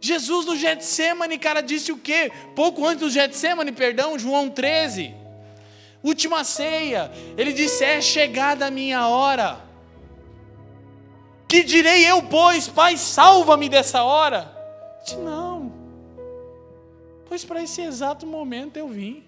[0.00, 2.32] Jesus no Getsemane, cara, disse o quê?
[2.56, 5.14] Pouco antes do Getsemane, perdão, João 13.
[6.02, 9.60] Última ceia, ele disse: É chegada a minha hora.
[11.46, 14.61] Que direi eu, pois, Pai, salva-me dessa hora.
[15.02, 15.72] Disse, não.
[17.28, 19.24] Pois para esse exato momento eu vim.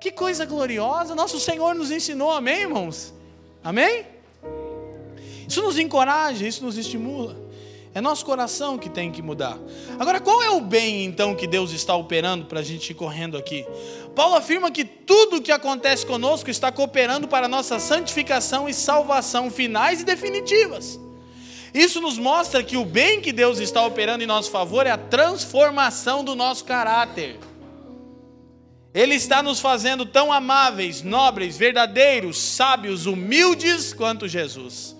[0.00, 3.14] Que coisa gloriosa, nosso Senhor nos ensinou, amém, irmãos?
[3.62, 4.06] Amém?
[5.48, 7.36] Isso nos encoraja, isso nos estimula.
[7.94, 9.56] É nosso coração que tem que mudar.
[9.98, 13.38] Agora, qual é o bem então que Deus está operando para a gente ir correndo
[13.38, 13.64] aqui?
[14.16, 18.74] Paulo afirma que tudo o que acontece conosco está cooperando para a nossa santificação e
[18.74, 20.98] salvação finais e definitivas.
[21.74, 24.96] Isso nos mostra que o bem que Deus está operando em nosso favor é a
[24.96, 27.36] transformação do nosso caráter.
[28.94, 34.94] Ele está nos fazendo tão amáveis, nobres, verdadeiros, sábios, humildes quanto Jesus.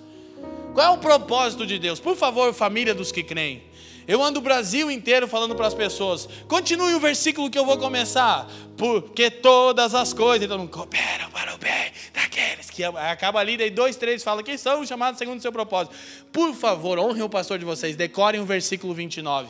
[0.75, 2.01] Qual é o propósito de Deus?
[2.01, 3.63] Por favor, família dos que creem.
[4.07, 6.29] Eu ando o Brasil inteiro falando para as pessoas.
[6.47, 8.51] Continue o versículo que eu vou começar.
[8.77, 13.97] Porque todas as coisas então, cooperam para o bem daqueles que acaba ali, daí dois,
[13.97, 15.95] três fala que são chamados segundo o seu propósito.
[16.33, 19.49] Por favor, honrem o pastor de vocês, decorem o versículo 29.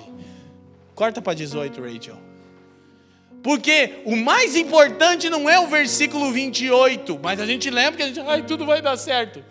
[0.95, 2.19] Corta para 18, Rachel.
[3.43, 8.07] Porque o mais importante não é o versículo 28, mas a gente lembra que a
[8.07, 9.45] gente, ai, tudo vai dar certo.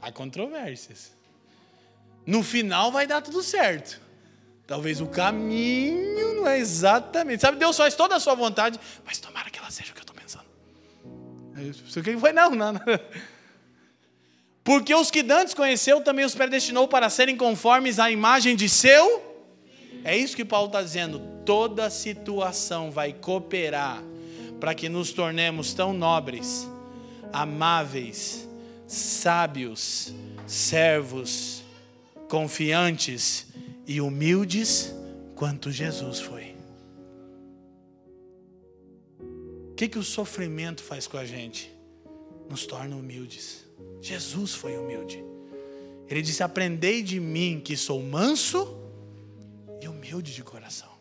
[0.00, 1.12] Há controvérsias.
[2.26, 4.00] No final vai dar tudo certo.
[4.66, 7.42] Talvez o caminho não é exatamente.
[7.42, 10.04] Sabe, Deus faz toda a sua vontade, mas tomara que ela seja o que eu
[10.04, 10.44] estou pensando.
[11.96, 12.32] O que foi?
[12.32, 12.74] Não, não.
[14.64, 19.22] Porque os que dantes conheceu também os predestinou para serem conformes à imagem de seu.
[20.02, 21.20] É isso que Paulo está dizendo.
[21.44, 24.02] Toda situação vai cooperar
[24.58, 26.66] para que nos tornemos tão nobres,
[27.30, 28.48] amáveis,
[28.86, 30.14] sábios,
[30.46, 31.62] servos,
[32.28, 33.46] confiantes
[33.86, 34.94] e humildes
[35.34, 36.54] quanto Jesus foi.
[39.70, 41.70] O que, que o sofrimento faz com a gente?
[42.48, 43.64] Nos torna humildes.
[44.00, 45.22] Jesus foi humilde.
[46.08, 48.76] Ele disse: Aprendei de mim, que sou manso
[49.80, 50.94] e humilde de coração.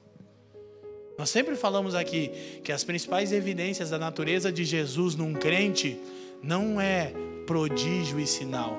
[1.17, 2.31] Nós sempre falamos aqui
[2.63, 5.99] que as principais evidências da natureza de Jesus num crente
[6.41, 7.13] não é
[7.45, 8.77] prodígio e sinal,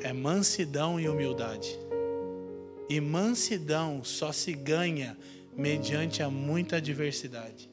[0.00, 1.78] é mansidão e humildade.
[2.88, 5.16] E mansidão só se ganha
[5.56, 7.70] mediante a muita adversidade.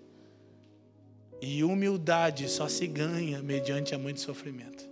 [1.41, 4.89] E humildade só se ganha mediante a muito sofrimento.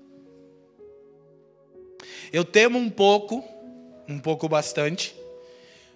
[2.33, 3.43] Eu temo um pouco,
[4.07, 5.15] um pouco bastante,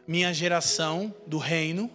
[0.08, 1.90] minha geração do reino,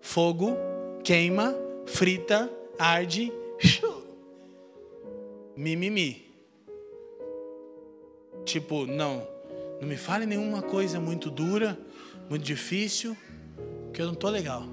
[0.00, 0.56] fogo,
[1.02, 1.54] queima,
[1.86, 3.32] frita, arde,
[5.56, 6.30] mimimi.
[8.44, 9.26] Tipo, não,
[9.80, 11.78] não me fale nenhuma coisa muito dura,
[12.28, 13.16] muito difícil,
[13.92, 14.64] que eu não estou legal.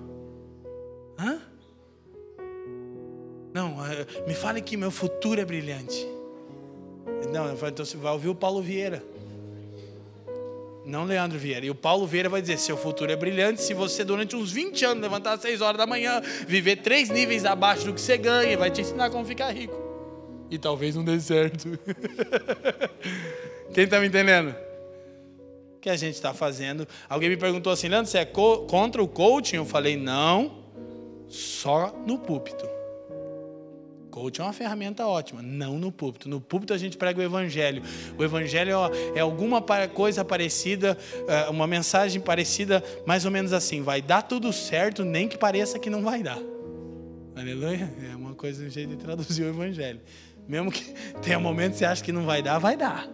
[1.17, 1.39] Hã?
[3.53, 6.05] Não, eh, me fale que meu futuro é brilhante.
[7.31, 9.01] Não, então você vai ouvir o Paulo Vieira.
[10.85, 11.65] Não Leandro Vieira.
[11.65, 14.85] E o Paulo Vieira vai dizer: seu futuro é brilhante se você, durante uns 20
[14.85, 18.57] anos, levantar às 6 horas da manhã, viver três níveis abaixo do que você ganha,
[18.57, 19.75] vai te ensinar como ficar rico.
[20.51, 21.79] E talvez um deserto.
[23.73, 24.66] Quem está me entendendo?
[25.87, 26.85] Que a gente está fazendo.
[27.07, 29.55] Alguém me perguntou assim, Leandro, você é contra o coaching?
[29.55, 30.65] Eu falei, não,
[31.29, 32.67] só no púlpito.
[34.11, 36.27] Coaching é uma ferramenta ótima, não no púlpito.
[36.27, 37.83] No púlpito a gente prega o evangelho.
[38.17, 38.71] O evangelho
[39.15, 39.63] é alguma
[39.93, 45.27] coisa parecida, é, uma mensagem parecida, mais ou menos assim: vai dar tudo certo, nem
[45.27, 46.39] que pareça que não vai dar.
[47.33, 47.93] Aleluia?
[48.11, 50.01] É uma coisa, um jeito de traduzir o evangelho.
[50.47, 53.07] Mesmo que tenha momentos que você acha que não vai dar, vai dar.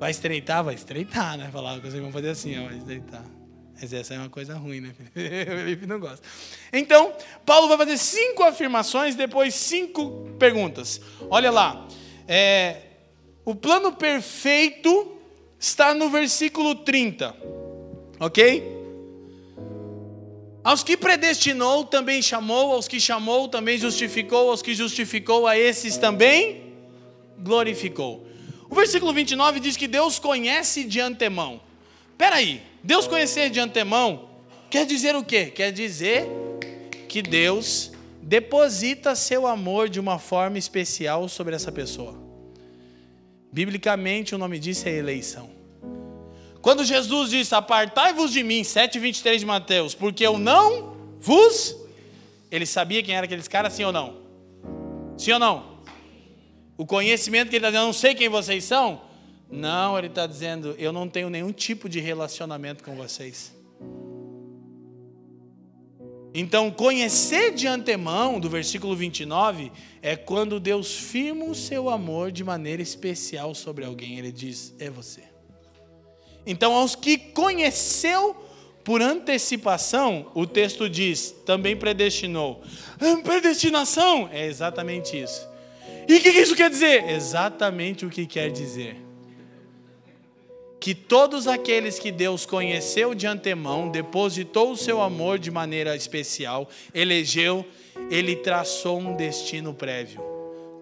[0.00, 0.64] Vai estreitar?
[0.64, 1.50] Vai estreitar, né?
[1.52, 3.22] Falar que vocês vão fazer assim, ó, vai estreitar.
[3.78, 4.94] Mas essa é uma coisa ruim, né?
[5.14, 6.26] O Felipe não gosta.
[6.72, 7.12] Então,
[7.44, 11.02] Paulo vai fazer cinco afirmações, depois cinco perguntas.
[11.28, 11.86] Olha lá.
[12.26, 12.78] É,
[13.44, 15.18] o plano perfeito
[15.58, 17.36] está no versículo 30.
[18.20, 18.80] Ok?
[20.64, 25.98] Aos que predestinou, também chamou, aos que chamou, também justificou, aos que justificou, a esses
[25.98, 26.72] também
[27.38, 28.29] glorificou.
[28.70, 31.60] O versículo 29 diz que Deus conhece de antemão.
[32.12, 34.30] Espera aí, Deus conhecer de antemão
[34.70, 35.46] quer dizer o quê?
[35.46, 36.28] Quer dizer
[37.08, 37.90] que Deus
[38.22, 42.14] deposita seu amor de uma forma especial sobre essa pessoa.
[43.52, 45.50] Biblicamente, o nome disso é eleição.
[46.62, 51.74] Quando Jesus disse: Apartai-vos de mim, 7,23 de Mateus, porque eu não vos.
[52.50, 54.20] Ele sabia quem era aqueles caras, sim ou não?
[55.18, 55.69] Sim ou não?
[56.80, 59.02] O conhecimento que ele está dizendo, eu não sei quem vocês são.
[59.50, 63.54] Não, ele está dizendo, eu não tenho nenhum tipo de relacionamento com vocês.
[66.32, 69.70] Então, conhecer de antemão, do versículo 29,
[70.00, 74.18] é quando Deus firma o seu amor de maneira especial sobre alguém.
[74.18, 75.24] Ele diz: é você.
[76.46, 78.34] Então, aos que conheceu
[78.82, 82.62] por antecipação, o texto diz: também predestinou.
[83.22, 85.49] Predestinação é exatamente isso.
[86.08, 87.08] E o que, que isso quer dizer?
[87.08, 88.96] Exatamente o que quer dizer.
[90.78, 96.68] Que todos aqueles que Deus conheceu de antemão, depositou o seu amor de maneira especial,
[96.94, 97.66] elegeu,
[98.10, 100.22] ele traçou um destino prévio.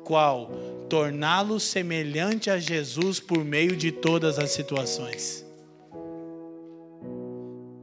[0.04, 0.50] Qual?
[0.88, 5.47] Torná-lo semelhante a Jesus por meio de todas as situações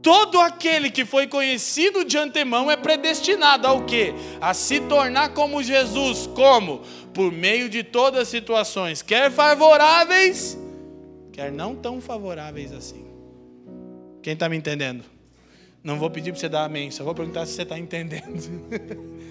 [0.06, 4.14] todo aquele que foi conhecido de antemão é predestinado ao quê?
[4.40, 6.82] A se tornar como Jesus, como?
[7.12, 10.56] Por meio de todas as situações, quer favoráveis,
[11.32, 13.04] quer não tão favoráveis assim.
[14.22, 15.02] Quem está me entendendo?
[15.82, 18.62] Não vou pedir para você dar amém, só vou perguntar se você está entendendo.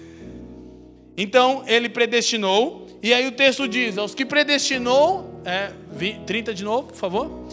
[1.16, 5.72] então, ele predestinou, e aí o texto diz: aos que predestinou, é,
[6.26, 7.46] 30 de novo, por favor.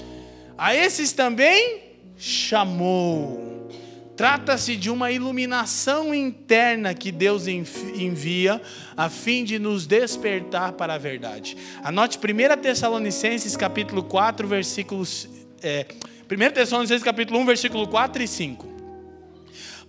[0.58, 1.93] A esses também
[2.24, 3.68] chamou.
[4.16, 8.62] Trata-se de uma iluminação interna que Deus envia
[8.96, 11.58] a fim de nos despertar para a verdade.
[11.84, 15.28] Anote 1 Tessalonicenses capítulo 4, versículos
[15.62, 15.86] é,
[16.32, 18.68] 1 Tessalonicenses capítulo 1, versículo 4 e 5.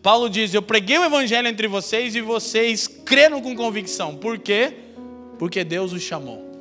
[0.02, 4.16] Paulo diz: Eu preguei o evangelho entre vocês e vocês creram com convicção.
[4.16, 4.72] Por quê?
[5.38, 6.53] Porque Deus os chamou.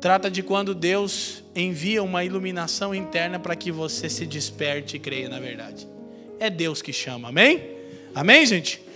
[0.00, 5.28] Trata de quando Deus envia uma iluminação interna para que você se desperte e creia
[5.28, 5.88] na verdade.
[6.38, 7.62] É Deus que chama, amém?
[8.14, 8.86] Amém, gente?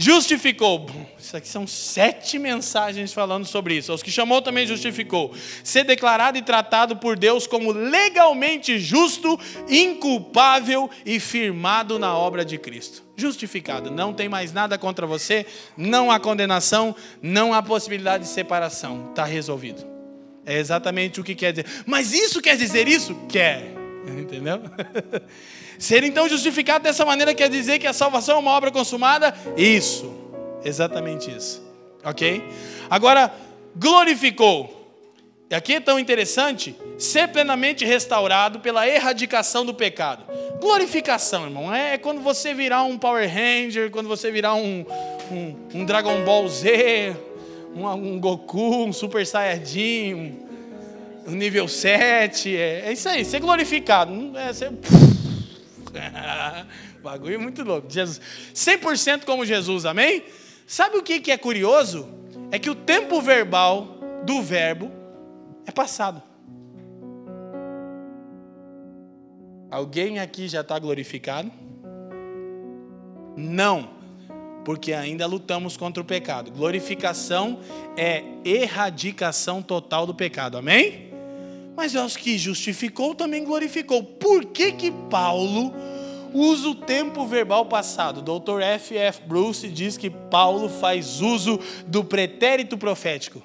[0.00, 0.86] Justificou.
[1.18, 3.92] Isso aqui são sete mensagens falando sobre isso.
[3.92, 5.34] Os que chamou também justificou.
[5.64, 9.36] Ser declarado e tratado por Deus como legalmente justo,
[9.68, 13.02] inculpável e firmado na obra de Cristo.
[13.16, 13.90] Justificado.
[13.90, 15.44] Não tem mais nada contra você,
[15.76, 19.08] não há condenação, não há possibilidade de separação.
[19.10, 19.97] Está resolvido.
[20.48, 21.66] É exatamente o que quer dizer.
[21.84, 23.14] Mas isso quer dizer isso?
[23.28, 23.74] Quer.
[24.08, 24.62] Entendeu?
[25.78, 29.32] Ser então justificado dessa maneira quer dizer que a salvação é uma obra consumada?
[29.56, 30.10] Isso,
[30.64, 31.62] exatamente isso.
[32.02, 32.42] Ok?
[32.88, 33.30] Agora,
[33.76, 34.74] glorificou.
[35.50, 40.24] E aqui é tão interessante ser plenamente restaurado pela erradicação do pecado.
[40.60, 44.84] Glorificação, irmão, é quando você virar um Power Ranger, quando você virar um,
[45.30, 47.16] um, um Dragon Ball Z,
[47.74, 52.56] um, um, Goku, um Super Saiyajin, um, um nível 7.
[52.56, 54.36] É, é, isso aí, ser glorificado.
[54.36, 54.72] É, ser,
[57.02, 57.88] Bagulho muito louco.
[57.90, 58.20] Jesus,
[58.54, 60.24] 100% como Jesus, amém?
[60.66, 62.08] Sabe o que é curioso?
[62.50, 64.90] É que o tempo verbal do verbo
[65.66, 66.22] é passado.
[69.70, 71.50] Alguém aqui já está glorificado?
[73.36, 73.90] Não,
[74.68, 76.50] porque ainda lutamos contra o pecado.
[76.50, 77.60] Glorificação
[77.96, 81.08] é erradicação total do pecado, amém?
[81.74, 84.02] mas aos que justificou também glorificou.
[84.02, 85.72] Por que que Paulo
[86.34, 88.20] usa o tempo verbal passado?
[88.20, 88.60] Dr.
[88.60, 88.94] F.
[88.94, 89.22] F.
[89.26, 93.42] Bruce diz que Paulo faz uso do pretérito profético.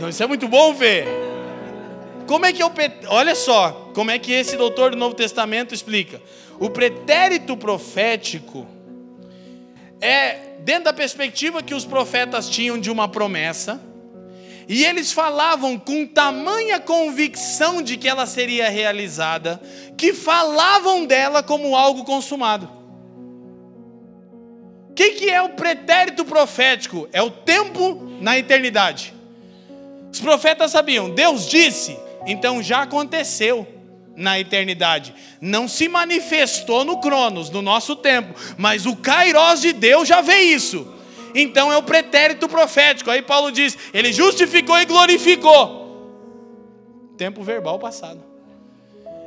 [0.00, 1.06] Não, isso é muito bom ver.
[2.26, 2.70] Como é que é o
[3.08, 6.22] olha só, como é que esse doutor do Novo Testamento explica?
[6.60, 8.66] O pretérito profético
[9.98, 13.80] é dentro da perspectiva que os profetas tinham de uma promessa,
[14.68, 19.58] e eles falavam com tamanha convicção de que ela seria realizada,
[19.96, 22.70] que falavam dela como algo consumado.
[24.90, 27.08] O que, que é o pretérito profético?
[27.10, 29.14] É o tempo na eternidade.
[30.12, 33.66] Os profetas sabiam, Deus disse, então já aconteceu
[34.20, 35.14] na eternidade.
[35.40, 40.40] Não se manifestou no Cronos, no nosso tempo, mas o Kairos de Deus já vê
[40.40, 40.86] isso.
[41.34, 43.10] Então é o pretérito profético.
[43.10, 45.80] Aí Paulo diz: ele justificou e glorificou.
[47.16, 48.22] Tempo verbal passado.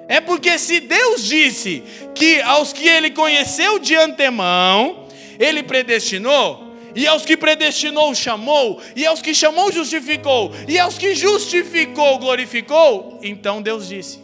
[0.07, 1.81] É porque se Deus disse
[2.13, 5.07] que aos que ele conheceu de antemão,
[5.39, 11.15] ele predestinou, e aos que predestinou chamou, e aos que chamou justificou, e aos que
[11.15, 14.22] justificou glorificou, então Deus disse: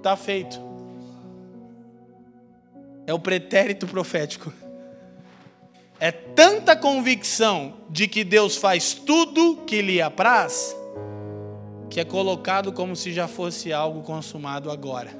[0.00, 0.58] Está feito.
[3.06, 4.50] É o pretérito profético.
[5.98, 10.74] É tanta convicção de que Deus faz tudo que lhe apraz,
[11.90, 15.10] que é colocado como se já fosse algo consumado agora.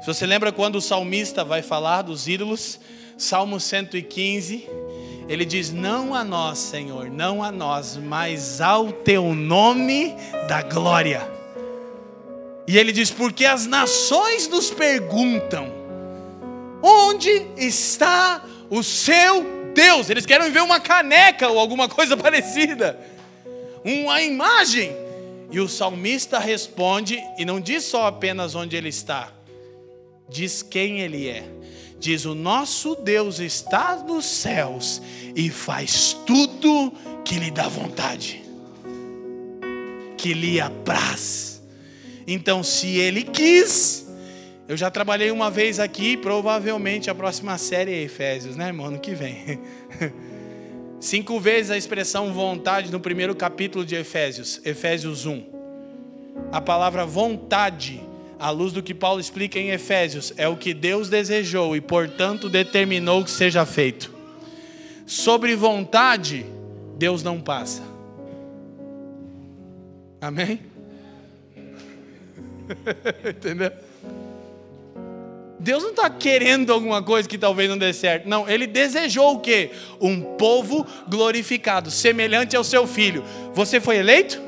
[0.00, 2.78] Se você lembra quando o salmista vai falar dos ídolos,
[3.18, 4.64] Salmo 115,
[5.28, 10.14] ele diz: Não a nós, Senhor, não a nós, mas ao teu nome
[10.46, 11.39] da glória.
[12.70, 15.72] E ele diz: Porque as nações nos perguntam:
[16.80, 19.44] Onde está o seu
[19.74, 20.08] Deus?
[20.08, 22.96] Eles querem ver uma caneca ou alguma coisa parecida,
[23.84, 24.92] uma imagem.
[25.50, 29.32] E o salmista responde, e não diz só apenas onde ele está,
[30.28, 31.42] diz quem ele é.
[31.98, 35.02] Diz: O nosso Deus está nos céus
[35.34, 36.92] e faz tudo
[37.24, 38.44] que lhe dá vontade,
[40.16, 41.49] que lhe apraz.
[42.32, 44.06] Então, se ele quis,
[44.68, 48.86] eu já trabalhei uma vez aqui, provavelmente a próxima série é Efésios, né, irmão?
[48.86, 49.58] Ano que vem.
[51.00, 55.44] Cinco vezes a expressão vontade no primeiro capítulo de Efésios, Efésios 1.
[56.52, 58.00] A palavra vontade,
[58.38, 62.48] à luz do que Paulo explica em Efésios, é o que Deus desejou e, portanto,
[62.48, 64.14] determinou que seja feito.
[65.04, 66.46] Sobre vontade,
[66.96, 67.82] Deus não passa.
[70.20, 70.69] Amém?
[73.28, 73.72] Entendeu?
[75.58, 78.26] Deus não está querendo alguma coisa que talvez não dê certo.
[78.26, 79.70] Não, ele desejou o quê?
[80.00, 83.22] Um povo glorificado, semelhante ao seu filho.
[83.52, 84.40] Você foi eleito?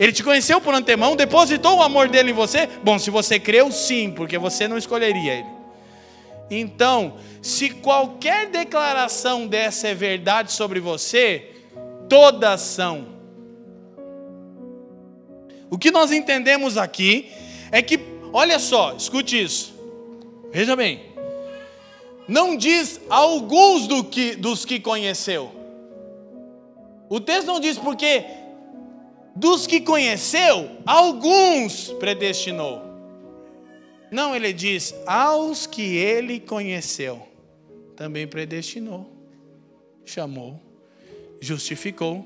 [0.00, 2.68] Ele te conheceu por antemão, depositou o amor dele em você?
[2.82, 5.46] Bom, se você creu, sim, porque você não escolheria ele.
[6.50, 11.50] Então, se qualquer declaração dessa é verdade sobre você,
[12.08, 13.11] todas são.
[15.72, 17.32] O que nós entendemos aqui
[17.70, 17.98] é que,
[18.30, 19.72] olha só, escute isso.
[20.52, 21.00] Veja bem.
[22.28, 25.50] Não diz alguns do que, dos que conheceu.
[27.08, 28.22] O texto não diz porque
[29.34, 32.82] dos que conheceu, alguns predestinou.
[34.10, 37.26] Não, ele diz aos que ele conheceu,
[37.96, 39.10] também predestinou,
[40.04, 40.60] chamou,
[41.40, 42.22] justificou,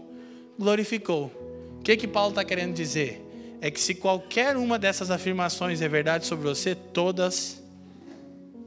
[0.59, 1.31] glorificou.
[1.79, 3.26] O que que Paulo está querendo dizer?
[3.61, 7.63] É que se qualquer uma dessas afirmações é verdade sobre você, todas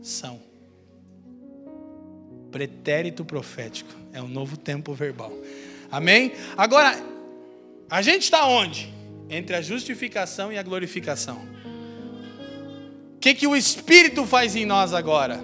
[0.01, 0.39] são.
[2.51, 5.31] Pretérito profético é um novo tempo verbal.
[5.91, 6.33] Amém?
[6.57, 6.95] Agora,
[7.89, 8.93] a gente está onde?
[9.29, 11.47] Entre a justificação e a glorificação.
[13.15, 15.39] O que, que o Espírito faz em nós agora?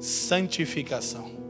[0.00, 1.41] Santificação.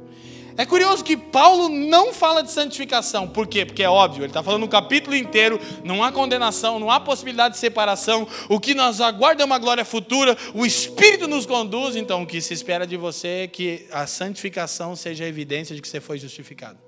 [0.57, 3.27] É curioso que Paulo não fala de santificação.
[3.27, 3.65] Por quê?
[3.65, 7.55] Porque é óbvio, ele está falando um capítulo inteiro, não há condenação, não há possibilidade
[7.55, 8.29] de separação.
[8.49, 12.41] O que nós aguarda é uma glória futura, o Espírito nos conduz, então o que
[12.41, 16.19] se espera de você é que a santificação seja a evidência de que você foi
[16.19, 16.79] justificado.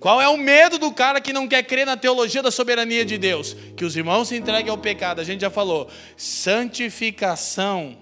[0.00, 3.18] Qual é o medo do cara que não quer crer na teologia da soberania de
[3.18, 3.56] Deus?
[3.76, 5.20] Que os irmãos se entreguem ao pecado.
[5.20, 5.88] A gente já falou.
[6.16, 7.98] Santificação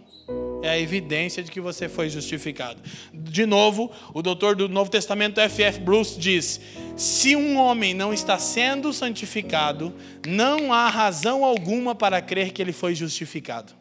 [0.66, 2.82] é a evidência de que você foi justificado.
[3.12, 5.80] De novo, o doutor do Novo Testamento, F.F.
[5.80, 6.60] Bruce, diz:
[6.96, 9.94] se um homem não está sendo santificado,
[10.26, 13.72] não há razão alguma para crer que ele foi justificado.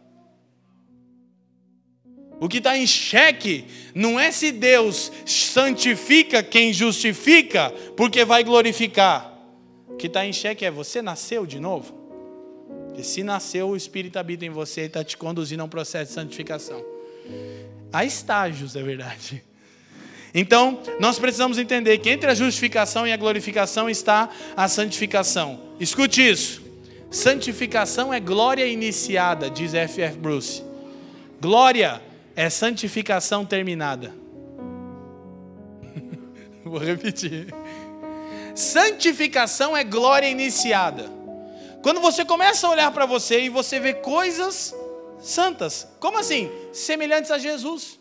[2.39, 9.33] O que está em xeque não é se Deus santifica quem justifica, porque vai glorificar.
[9.87, 12.04] O que está em xeque é você nasceu de novo.
[12.97, 16.09] E se nasceu, o Espírito habita em você e está te conduzindo a um processo
[16.09, 16.83] de santificação.
[17.91, 19.43] Há estágios, é verdade.
[20.33, 25.61] Então, nós precisamos entender que entre a justificação e a glorificação está a santificação.
[25.79, 26.61] Escute isso.
[27.09, 30.17] Santificação é glória iniciada, diz F.F.
[30.17, 30.61] Bruce.
[31.39, 32.01] Glória
[32.35, 34.13] é santificação terminada.
[36.65, 37.47] Vou repetir.
[38.53, 41.09] Santificação é glória iniciada.
[41.85, 44.73] Quando você começa a olhar para você e você vê coisas
[45.19, 46.49] santas, como assim?
[46.73, 47.99] Semelhantes a Jesus.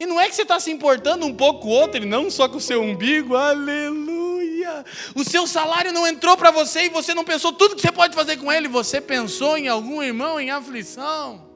[0.00, 2.48] E não é que você está se importando um pouco com o outro, não só
[2.48, 4.82] com o seu umbigo, aleluia.
[5.14, 8.14] O seu salário não entrou para você e você não pensou tudo que você pode
[8.14, 11.46] fazer com ele, você pensou em algum irmão em aflição.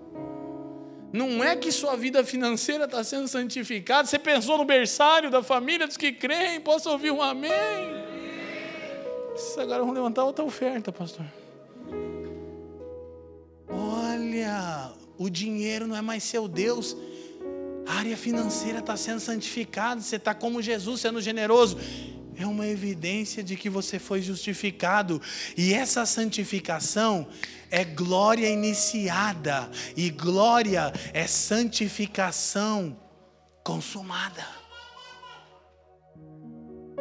[1.11, 4.07] Não é que sua vida financeira está sendo santificada.
[4.07, 6.61] Você pensou no berçário da família dos que creem?
[6.61, 8.18] Posso ouvir um amém?
[9.59, 11.27] Agora vamos levantar outra oferta, pastor.
[13.69, 16.97] Olha, o dinheiro não é mais seu Deus.
[17.87, 20.01] A área financeira está sendo santificada.
[20.01, 21.79] Você está como Jesus, sendo generoso
[22.39, 25.21] é uma evidência de que você foi justificado.
[25.57, 27.27] E essa santificação
[27.69, 32.97] é glória iniciada, e glória é santificação
[33.65, 34.47] consumada.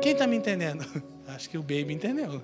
[0.02, 0.86] Quem está me entendendo?
[1.28, 2.42] Acho que o baby entendeu.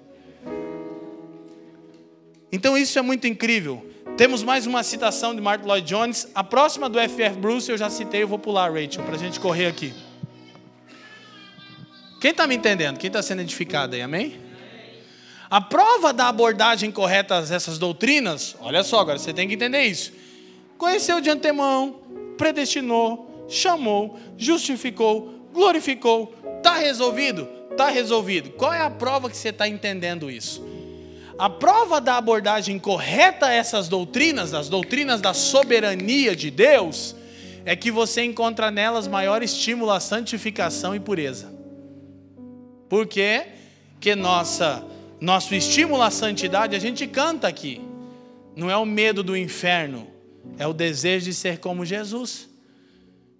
[2.52, 3.90] Então isso é muito incrível.
[4.18, 6.28] Temos mais uma citação de Martin Lloyd Jones.
[6.36, 7.38] A próxima do F.F.
[7.38, 9.94] Bruce eu já citei, eu vou pular, Rachel, para a gente correr aqui.
[12.22, 13.00] Quem está me entendendo?
[13.00, 14.02] Quem está sendo edificado aí?
[14.02, 14.40] Amém?
[15.50, 20.12] A prova da abordagem correta dessas doutrinas, olha só, agora você tem que entender isso.
[20.78, 22.02] Conheceu de antemão,
[22.38, 26.34] predestinou, chamou, justificou, glorificou.
[26.58, 27.48] Está resolvido?
[27.74, 28.52] Está resolvido.
[28.52, 30.64] Qual é a prova que você está entendendo isso?
[31.40, 37.16] A prova da abordagem correta a essas doutrinas, as doutrinas da soberania de Deus,
[37.66, 41.52] é que você encontra nelas maior estímulo à santificação e pureza.
[42.88, 43.48] Por quê?
[43.94, 44.86] Porque nossa,
[45.20, 47.82] nosso estímulo à santidade, a gente canta aqui.
[48.56, 50.08] Não é o medo do inferno,
[50.60, 52.53] é o desejo de ser como Jesus.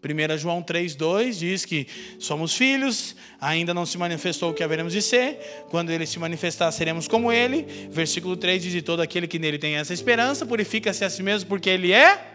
[0.04, 1.88] 1 João 3,2 diz que
[2.20, 5.40] somos filhos, ainda não se manifestou o que haveremos de ser,
[5.70, 7.66] quando ele se manifestar, seremos como ele.
[7.90, 11.48] Versículo 3 diz: de todo aquele que nele tem essa esperança, purifica-se a si mesmo,
[11.48, 12.32] porque ele é.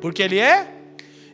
[0.00, 0.78] Porque ele é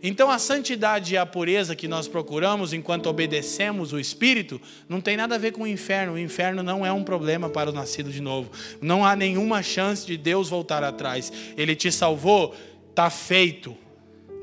[0.07, 5.17] então a santidade e a pureza que nós procuramos enquanto obedecemos o Espírito não tem
[5.17, 6.13] nada a ver com o inferno.
[6.13, 8.51] O inferno não é um problema para o nascido de novo.
[8.83, 11.33] Não há nenhuma chance de Deus voltar atrás.
[11.57, 12.55] Ele te salvou,
[12.91, 13.75] está feito.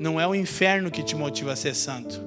[0.02, 2.20] Não é o inferno que te motiva a ser santo.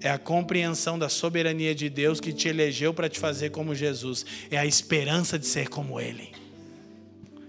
[0.00, 4.26] É a compreensão da soberania de Deus que te elegeu para te fazer como Jesus.
[4.50, 6.32] É a esperança de ser como Ele.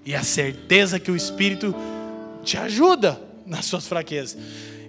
[0.06, 1.74] E a certeza que o Espírito
[2.44, 4.38] te ajuda nas suas fraquezas.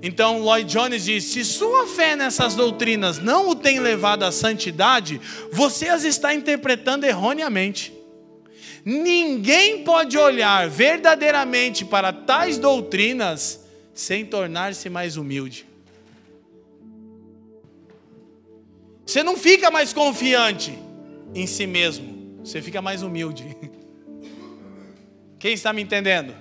[0.03, 5.19] Então, Lloyd Jones diz: se sua fé nessas doutrinas não o tem levado à santidade,
[5.51, 7.95] você as está interpretando erroneamente.
[8.85, 13.67] Ninguém pode olhar verdadeiramente para tais doutrinas
[13.99, 15.66] sem tornar-se mais humilde.
[19.05, 20.79] Você não fica mais confiante
[21.35, 23.45] em si mesmo, você fica mais humilde.
[25.41, 26.33] Quem está me entendendo?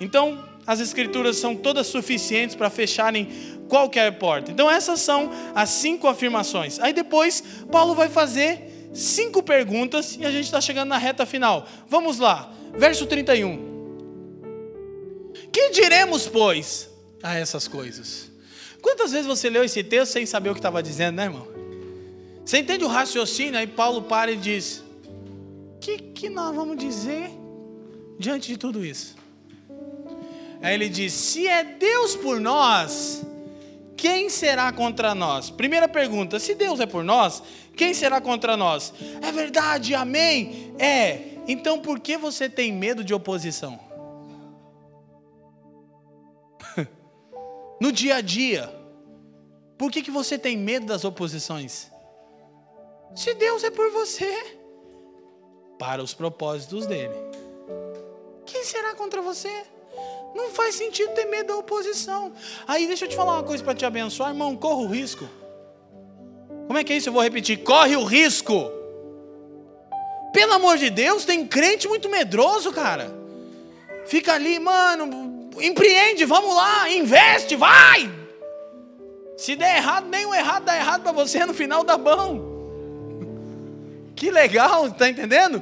[0.00, 3.28] Então, as escrituras são todas suficientes para fecharem
[3.68, 4.50] qualquer porta.
[4.50, 6.78] Então, essas são as cinco afirmações.
[6.80, 11.68] Aí depois, Paulo vai fazer cinco perguntas e a gente está chegando na reta final.
[11.86, 13.74] Vamos lá, verso 31.
[15.52, 16.93] Que diremos, pois,
[17.24, 18.30] a essas coisas?
[18.82, 21.48] Quantas vezes você leu esse texto sem saber o que estava dizendo, né, irmão?
[22.44, 23.58] Você entende o raciocínio?
[23.58, 27.30] Aí Paulo para e diz: O que, que nós vamos dizer
[28.18, 29.16] diante de tudo isso?
[30.60, 33.22] Aí ele diz: Se é Deus por nós,
[33.96, 35.48] quem será contra nós?
[35.48, 37.42] Primeira pergunta: se Deus é por nós,
[37.74, 38.92] quem será contra nós?
[39.22, 40.74] É verdade, amém?
[40.78, 41.20] É.
[41.48, 43.80] Então por que você tem medo de oposição?
[47.84, 48.74] No dia a dia,
[49.76, 51.90] por que, que você tem medo das oposições?
[53.14, 54.56] Se Deus é por você,
[55.78, 57.14] para os propósitos dele,
[58.46, 59.52] quem será contra você?
[60.34, 62.32] Não faz sentido ter medo da oposição.
[62.66, 64.56] Aí deixa eu te falar uma coisa para te abençoar, irmão.
[64.56, 65.28] Corra o risco.
[66.66, 67.10] Como é que é isso?
[67.10, 68.72] Eu vou repetir: corre o risco.
[70.32, 73.14] Pelo amor de Deus, tem crente muito medroso, cara.
[74.06, 78.10] Fica ali, mano, empreende, vamos lá, investe, vai.
[79.36, 82.52] Se der errado, nenhum errado dá errado para você, no final dá bom.
[84.16, 85.60] Que legal, tá entendendo?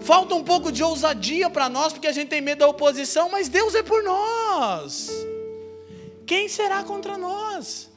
[0.00, 3.48] Falta um pouco de ousadia para nós, porque a gente tem medo da oposição, mas
[3.48, 5.08] Deus é por nós.
[6.26, 7.88] Quem será contra nós?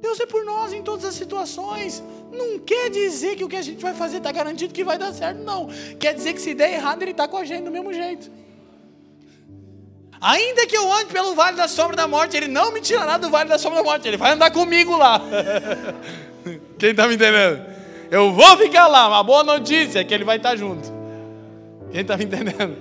[0.00, 2.02] Deus é por nós em todas as situações.
[2.32, 5.14] Não quer dizer que o que a gente vai fazer está garantido que vai dar
[5.14, 5.68] certo, não.
[5.98, 8.30] Quer dizer que se der errado, Ele está com a gente do mesmo jeito.
[10.24, 13.28] Ainda que eu ande pelo vale da sombra da morte, Ele não me tirará do
[13.28, 14.08] vale da sombra da morte.
[14.08, 15.20] Ele vai andar comigo lá.
[16.80, 17.62] Quem está me entendendo?
[18.10, 19.06] Eu vou ficar lá.
[19.06, 20.90] Uma boa notícia é que Ele vai estar junto.
[21.92, 22.74] Quem está me entendendo?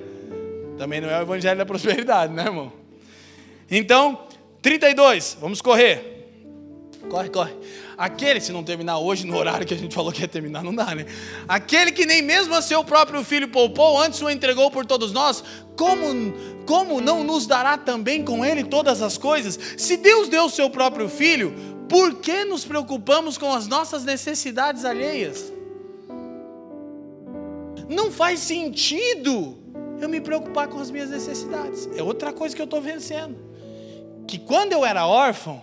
[0.78, 2.72] Também não é o evangelho da prosperidade, né, irmão?
[3.70, 4.26] Então,
[4.62, 6.30] 32, vamos correr.
[7.10, 7.54] Corre, corre.
[7.98, 10.74] Aquele, se não terminar hoje no horário que a gente falou que ia terminar, não
[10.74, 11.06] dá, né?
[11.48, 15.44] Aquele que nem mesmo a seu próprio filho poupou, antes o entregou por todos nós,
[15.76, 16.34] como,
[16.66, 19.60] como não nos dará também com ele todas as coisas?
[19.78, 21.54] Se Deus deu o seu próprio filho,
[21.88, 25.52] por que nos preocupamos com as nossas necessidades alheias?
[27.88, 29.58] Não faz sentido
[30.00, 31.88] eu me preocupar com as minhas necessidades.
[31.96, 33.38] É outra coisa que eu estou vencendo.
[34.28, 35.62] Que quando eu era órfão,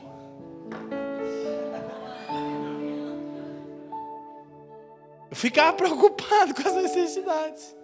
[5.31, 7.77] eu ficava preocupado com as necessidades.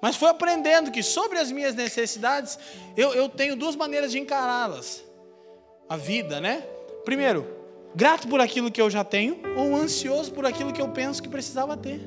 [0.00, 2.58] Mas fui aprendendo que sobre as minhas necessidades,
[2.96, 5.04] eu, eu tenho duas maneiras de encará-las.
[5.88, 6.62] A vida, né?
[7.04, 7.46] Primeiro,
[7.94, 11.28] grato por aquilo que eu já tenho, ou ansioso por aquilo que eu penso que
[11.28, 12.00] precisava ter.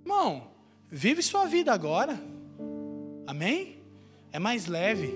[0.00, 0.48] Irmão,
[0.90, 2.18] vive sua vida agora.
[3.26, 3.78] Amém?
[4.32, 5.14] É mais leve.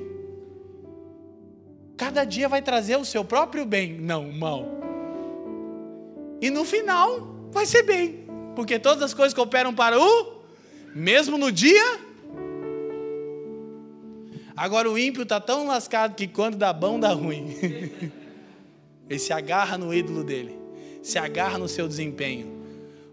[1.97, 4.65] Cada dia vai trazer o seu próprio bem, não mal.
[6.41, 10.39] E no final vai ser bem, porque todas as coisas cooperam para o
[10.95, 12.09] mesmo no dia.
[14.57, 17.55] Agora o ímpio está tão lascado que quando dá bom, dá ruim.
[19.09, 20.59] Ele se agarra no ídolo dele,
[21.03, 22.59] se agarra no seu desempenho.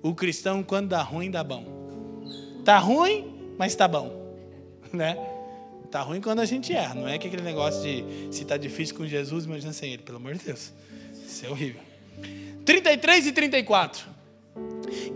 [0.01, 1.63] O cristão, quando dá ruim, dá bom.
[2.65, 4.23] Tá ruim, mas tá bom.
[4.93, 5.17] Né?
[5.91, 6.95] Tá ruim quando a gente erra.
[6.95, 10.03] Não é que aquele negócio de se tá difícil com Jesus, imagina sem ele.
[10.03, 10.71] Pelo amor de Deus.
[11.27, 11.81] Isso é horrível.
[12.65, 14.14] 33 e 34.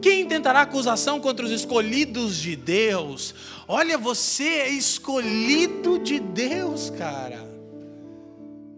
[0.01, 3.33] Quem tentará acusação contra os escolhidos de Deus?
[3.67, 7.47] Olha, você é escolhido de Deus, cara.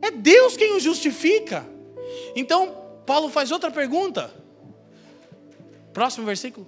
[0.01, 1.65] É Deus quem o justifica.
[2.35, 4.33] Então, Paulo faz outra pergunta.
[5.93, 6.67] Próximo versículo.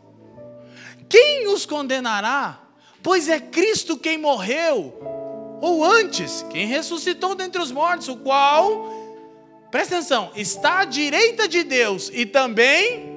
[1.09, 2.61] Quem os condenará?
[3.01, 8.89] Pois é Cristo quem morreu, ou antes, quem ressuscitou dentre os mortos, o qual,
[9.69, 13.12] presta atenção, está à direita de Deus e também.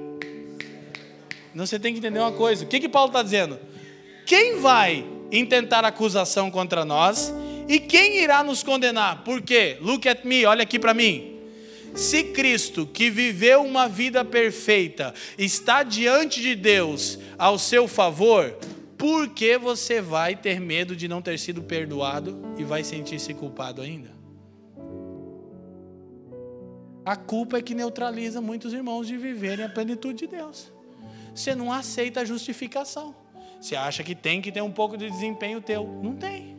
[1.56, 3.58] Você tem que entender uma coisa: o que, que Paulo está dizendo?
[4.26, 7.32] Quem vai intentar acusação contra nós
[7.68, 9.24] e quem irá nos condenar?
[9.24, 9.78] Por quê?
[9.80, 11.34] Look at me, olha aqui para mim.
[11.94, 18.54] Se Cristo, que viveu uma vida perfeita, está diante de Deus ao seu favor,
[18.98, 23.80] por que você vai ter medo de não ter sido perdoado e vai sentir-se culpado
[23.80, 24.10] ainda?
[27.02, 30.75] A culpa é que neutraliza muitos irmãos de viverem a plenitude de Deus.
[31.36, 33.14] Você não aceita a justificação.
[33.60, 35.86] Você acha que tem que ter um pouco de desempenho teu.
[36.02, 36.56] Não tem.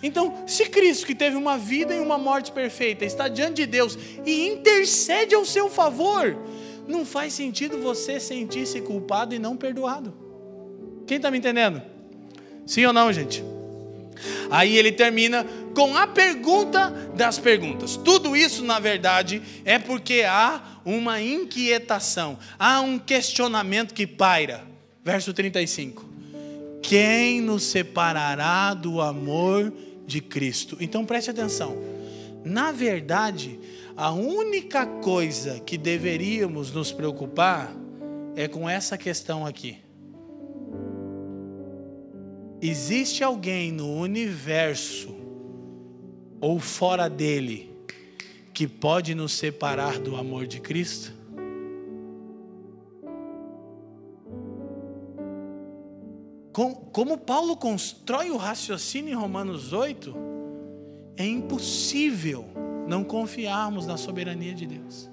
[0.00, 3.98] Então, se Cristo, que teve uma vida e uma morte perfeita, está diante de Deus
[4.24, 6.36] e intercede ao seu favor,
[6.86, 10.14] não faz sentido você sentir-se culpado e não perdoado.
[11.06, 11.82] Quem está me entendendo?
[12.66, 13.42] Sim ou não, gente?
[14.50, 15.44] Aí ele termina
[15.74, 17.96] com a pergunta das perguntas.
[17.96, 24.64] Tudo isso, na verdade, é porque há uma inquietação, há um questionamento que paira.
[25.04, 26.04] Verso 35.
[26.82, 29.72] Quem nos separará do amor
[30.06, 30.76] de Cristo?
[30.80, 31.76] Então preste atenção.
[32.44, 33.58] Na verdade,
[33.96, 37.72] a única coisa que deveríamos nos preocupar
[38.36, 39.83] é com essa questão aqui.
[42.66, 45.14] Existe alguém no universo
[46.40, 47.70] ou fora dele
[48.54, 51.12] que pode nos separar do amor de Cristo?
[56.90, 60.16] Como Paulo constrói o raciocínio em Romanos 8,
[61.18, 62.46] é impossível
[62.88, 65.10] não confiarmos na soberania de Deus.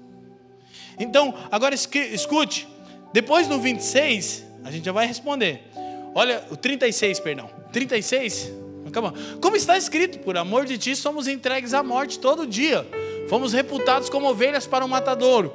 [0.98, 2.66] Então, agora escute,
[3.12, 5.70] depois do 26, a gente já vai responder.
[6.14, 7.48] Olha, o 36, perdão.
[7.72, 8.52] 36,
[8.86, 9.12] acabou.
[9.40, 12.86] Como está escrito, por amor de ti somos entregues à morte todo dia.
[13.28, 15.54] Fomos reputados como ovelhas para o um matadouro.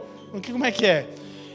[0.51, 1.07] Como é que é?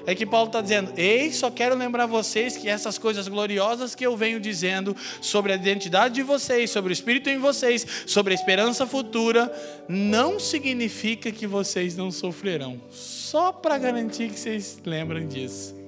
[0.07, 4.05] é que Paulo está dizendo: Ei, só quero lembrar vocês que essas coisas gloriosas que
[4.05, 8.35] eu venho dizendo sobre a identidade de vocês, sobre o Espírito em vocês, sobre a
[8.35, 9.53] esperança futura,
[9.89, 12.81] não significa que vocês não sofrerão.
[12.91, 15.82] Só para garantir que vocês lembram disso.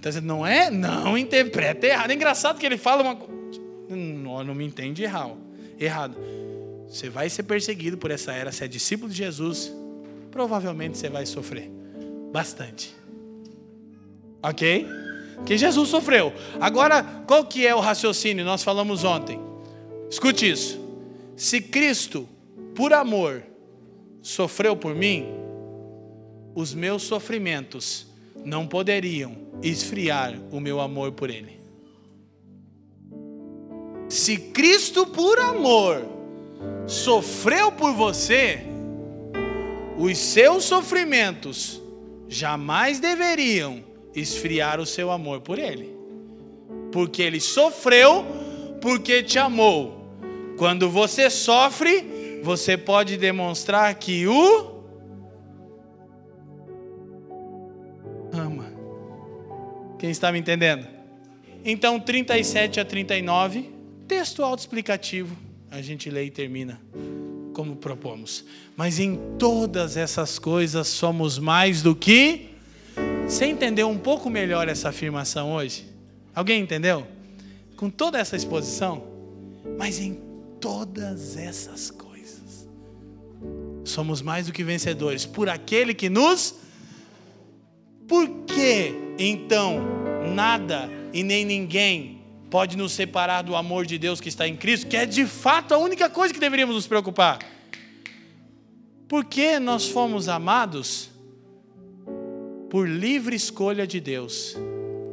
[0.00, 0.70] Então, não é?
[0.70, 2.10] Não interpreta errado.
[2.10, 3.60] É engraçado que ele fala uma coisa.
[3.88, 5.36] Não, não me entende errado.
[5.78, 6.16] Errado.
[6.88, 9.72] Você vai ser perseguido por essa era, se é discípulo de Jesus
[10.30, 11.70] provavelmente você vai sofrer
[12.32, 12.94] bastante.
[14.42, 14.86] Ok?
[15.44, 16.32] Que Jesus sofreu.
[16.60, 18.44] Agora, qual que é o raciocínio?
[18.44, 19.38] Nós falamos ontem.
[20.08, 20.80] Escute isso.
[21.36, 22.28] Se Cristo,
[22.74, 23.42] por amor,
[24.22, 25.26] sofreu por mim,
[26.54, 28.06] os meus sofrimentos
[28.44, 31.60] não poderiam esfriar o meu amor por Ele.
[34.08, 36.04] Se Cristo, por amor,
[36.86, 38.60] sofreu por você,
[39.96, 41.80] os seus sofrimentos
[42.28, 43.84] jamais deveriam
[44.14, 45.94] esfriar o seu amor por Ele,
[46.90, 48.24] porque Ele sofreu
[48.80, 50.00] porque te amou.
[50.56, 54.79] Quando você sofre, você pode demonstrar que o
[60.00, 60.86] Quem está me entendendo?
[61.62, 63.70] Então, 37 a 39,
[64.08, 65.36] texto autoexplicativo,
[65.70, 66.80] a gente lê e termina
[67.52, 68.46] como propomos.
[68.74, 72.48] Mas em todas essas coisas somos mais do que.
[73.28, 75.84] Você entendeu um pouco melhor essa afirmação hoje?
[76.34, 77.06] Alguém entendeu?
[77.76, 79.04] Com toda essa exposição?
[79.76, 80.18] Mas em
[80.58, 82.66] todas essas coisas
[83.84, 86.54] somos mais do que vencedores por aquele que nos.
[88.08, 89.80] Por que então
[90.34, 94.86] nada e nem ninguém pode nos separar do amor de Deus que está em Cristo,
[94.86, 97.38] que é de fato a única coisa que deveríamos nos preocupar.
[99.06, 101.10] Porque nós fomos amados
[102.70, 104.56] por livre escolha de Deus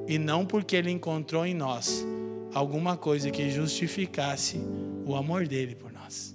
[0.08, 2.06] e não porque Ele encontrou em nós
[2.54, 4.58] alguma coisa que justificasse
[5.06, 6.34] o amor dele por nós.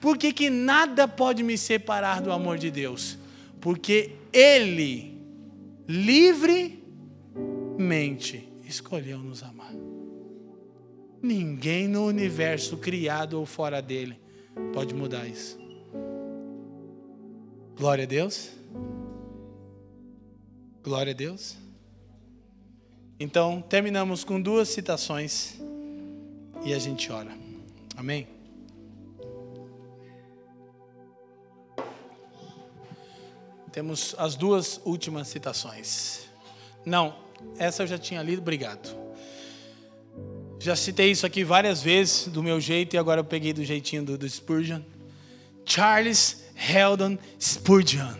[0.00, 3.16] Por que, que nada pode me separar do amor de Deus?
[3.60, 5.13] Porque Ele
[5.88, 9.72] livremente escolheu nos amar.
[11.22, 14.20] Ninguém no universo criado ou fora dele
[14.72, 15.58] pode mudar isso.
[17.76, 18.52] Glória a Deus.
[20.82, 21.56] Glória a Deus.
[23.18, 25.58] Então, terminamos com duas citações
[26.64, 27.32] e a gente ora.
[27.96, 28.33] Amém?
[33.74, 36.28] Temos as duas últimas citações.
[36.86, 37.12] Não,
[37.58, 38.96] essa eu já tinha lido, obrigado.
[40.60, 44.04] Já citei isso aqui várias vezes do meu jeito e agora eu peguei do jeitinho
[44.04, 44.80] do, do Spurgeon.
[45.64, 48.14] Charles Heldon Spurgeon.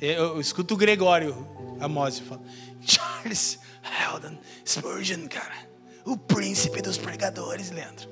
[0.00, 1.44] Eu, eu escuto o Gregório
[1.80, 2.42] Amós falar.
[2.86, 5.56] Charles Heldon Spurgeon, cara.
[6.04, 8.08] O príncipe dos pregadores, Leandro.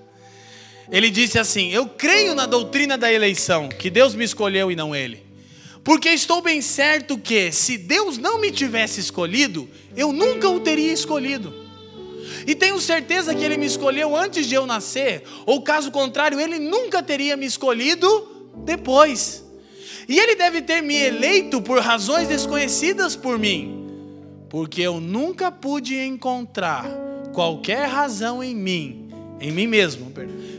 [0.90, 4.96] Ele disse assim: Eu creio na doutrina da eleição, que Deus me escolheu e não
[4.96, 5.29] ele.
[5.82, 10.92] Porque estou bem certo que, se Deus não me tivesse escolhido, eu nunca o teria
[10.92, 11.54] escolhido.
[12.46, 16.58] E tenho certeza que Ele me escolheu antes de eu nascer, ou caso contrário, Ele
[16.58, 19.44] nunca teria me escolhido depois.
[20.08, 23.86] E ele deve ter me eleito por razões desconhecidas por mim,
[24.48, 26.84] porque eu nunca pude encontrar
[27.32, 29.08] qualquer razão em mim,
[29.40, 30.12] em mim mesmo,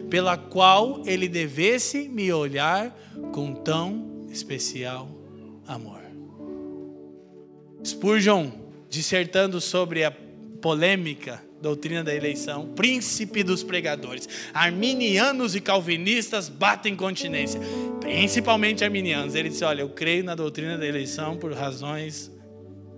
[0.09, 2.97] pela qual ele devesse me olhar
[3.33, 5.09] com tão especial
[5.67, 6.01] amor.
[7.83, 8.51] Spurgeon,
[8.89, 10.11] dissertando sobre a
[10.61, 14.27] polêmica doutrina da eleição, príncipe dos pregadores.
[14.53, 17.59] Arminianos e calvinistas batem continência,
[17.99, 19.35] principalmente arminianos.
[19.35, 22.31] Ele disse: Olha, eu creio na doutrina da eleição por razões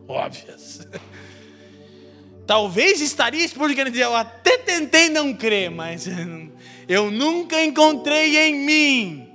[0.07, 0.87] óbvias.
[2.45, 6.07] Talvez estaria explicando dizer, eu até tentei não crer, mas
[6.89, 9.29] eu nunca encontrei em mim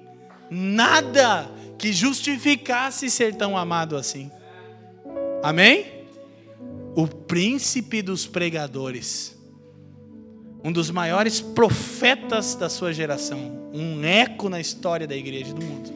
[0.51, 4.31] nada que justificasse ser tão amado assim.
[5.43, 5.99] Amém?
[6.99, 9.39] o príncipe dos pregadores,
[10.65, 15.93] um dos maiores profetas da sua geração, um eco na história da igreja do mundo.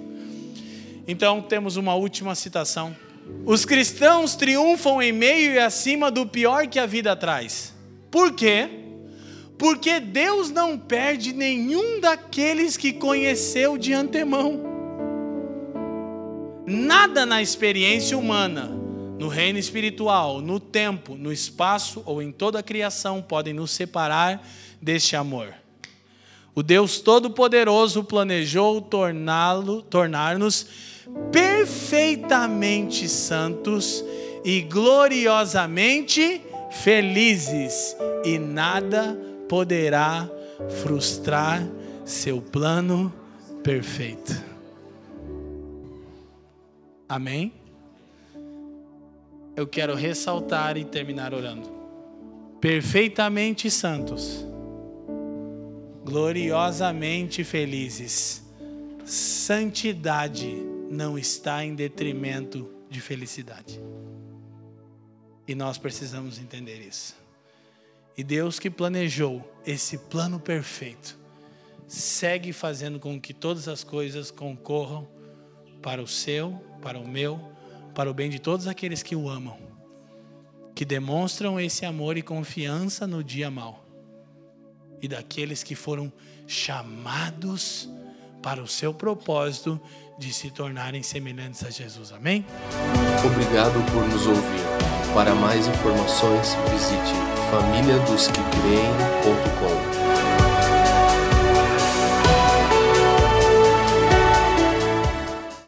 [1.09, 2.97] Então temos uma última citação.
[3.45, 7.75] Os cristãos triunfam em meio e acima do pior que a vida traz.
[8.09, 8.69] Por quê?
[9.59, 14.72] Porque Deus não perde nenhum daqueles que conheceu de antemão.
[16.67, 18.83] Nada na experiência humana
[19.23, 24.45] no reino espiritual, no tempo, no espaço ou em toda a criação podem nos separar
[24.81, 25.55] deste amor.
[26.55, 30.67] O Deus Todo-Poderoso planejou torná-lo, tornar-nos
[31.31, 34.05] perfeitamente santos
[34.45, 39.17] e gloriosamente felizes, e nada
[39.49, 40.29] poderá
[40.83, 41.65] frustrar
[42.05, 43.13] seu plano
[43.63, 44.52] perfeito.
[47.13, 47.53] Amém?
[49.55, 51.71] eu quero ressaltar e terminar orando.
[52.61, 54.47] Perfeitamente santos,
[56.05, 58.43] gloriosamente felizes.
[59.05, 60.55] Santidade
[60.91, 63.81] não está em detrimento de felicidade.
[65.47, 67.17] E nós precisamos entender isso.
[68.17, 71.19] E Deus que planejou esse plano perfeito,
[71.89, 75.09] segue fazendo com que todas as coisas concorram
[75.83, 77.53] para o seu, para o meu
[77.95, 79.59] para o bem de todos aqueles que o amam,
[80.75, 83.85] que demonstram esse amor e confiança no dia mau,
[85.01, 86.11] e daqueles que foram
[86.47, 87.91] chamados
[88.43, 89.79] para o seu propósito
[90.19, 92.13] de se tornarem semelhantes a Jesus.
[92.13, 92.47] Amém?
[93.25, 94.63] Obrigado por nos ouvir.
[95.15, 97.13] Para mais informações, visite
[97.51, 100.02] famíliadosquecreem.com.